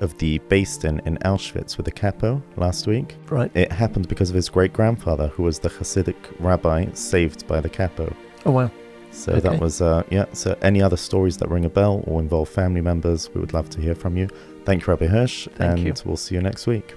of 0.00 0.16
the 0.18 0.38
Basin 0.48 1.00
in 1.04 1.16
Auschwitz 1.24 1.76
with 1.76 1.86
the 1.86 1.92
capo 1.92 2.42
last 2.56 2.86
week, 2.86 3.16
Right. 3.30 3.50
it 3.54 3.70
happened 3.72 4.08
because 4.08 4.30
of 4.30 4.36
his 4.36 4.48
great 4.48 4.72
grandfather, 4.72 5.28
who 5.28 5.42
was 5.42 5.58
the 5.58 5.68
Hasidic 5.70 6.16
rabbi 6.40 6.86
saved 6.94 7.46
by 7.46 7.60
the 7.60 7.68
capo. 7.68 8.12
Oh, 8.46 8.50
wow. 8.52 8.70
So 9.10 9.32
Okay. 9.32 9.40
that 9.48 9.60
was, 9.60 9.80
uh, 9.80 10.02
yeah. 10.10 10.24
So 10.32 10.56
any 10.62 10.82
other 10.82 10.96
stories 10.96 11.36
that 11.38 11.48
ring 11.48 11.64
a 11.64 11.68
bell 11.70 12.02
or 12.06 12.20
involve 12.20 12.48
family 12.48 12.80
members, 12.80 13.30
we 13.34 13.40
would 13.40 13.54
love 13.54 13.70
to 13.70 13.80
hear 13.80 13.94
from 13.94 14.16
you. 14.16 14.28
Thank 14.64 14.82
you, 14.86 14.90
Rabbi 14.92 15.06
Hirsch, 15.06 15.46
Thank 15.56 15.78
and 15.78 15.86
you. 15.86 15.94
we'll 16.04 16.16
see 16.16 16.34
you 16.34 16.40
next 16.42 16.66
week. 16.66 16.94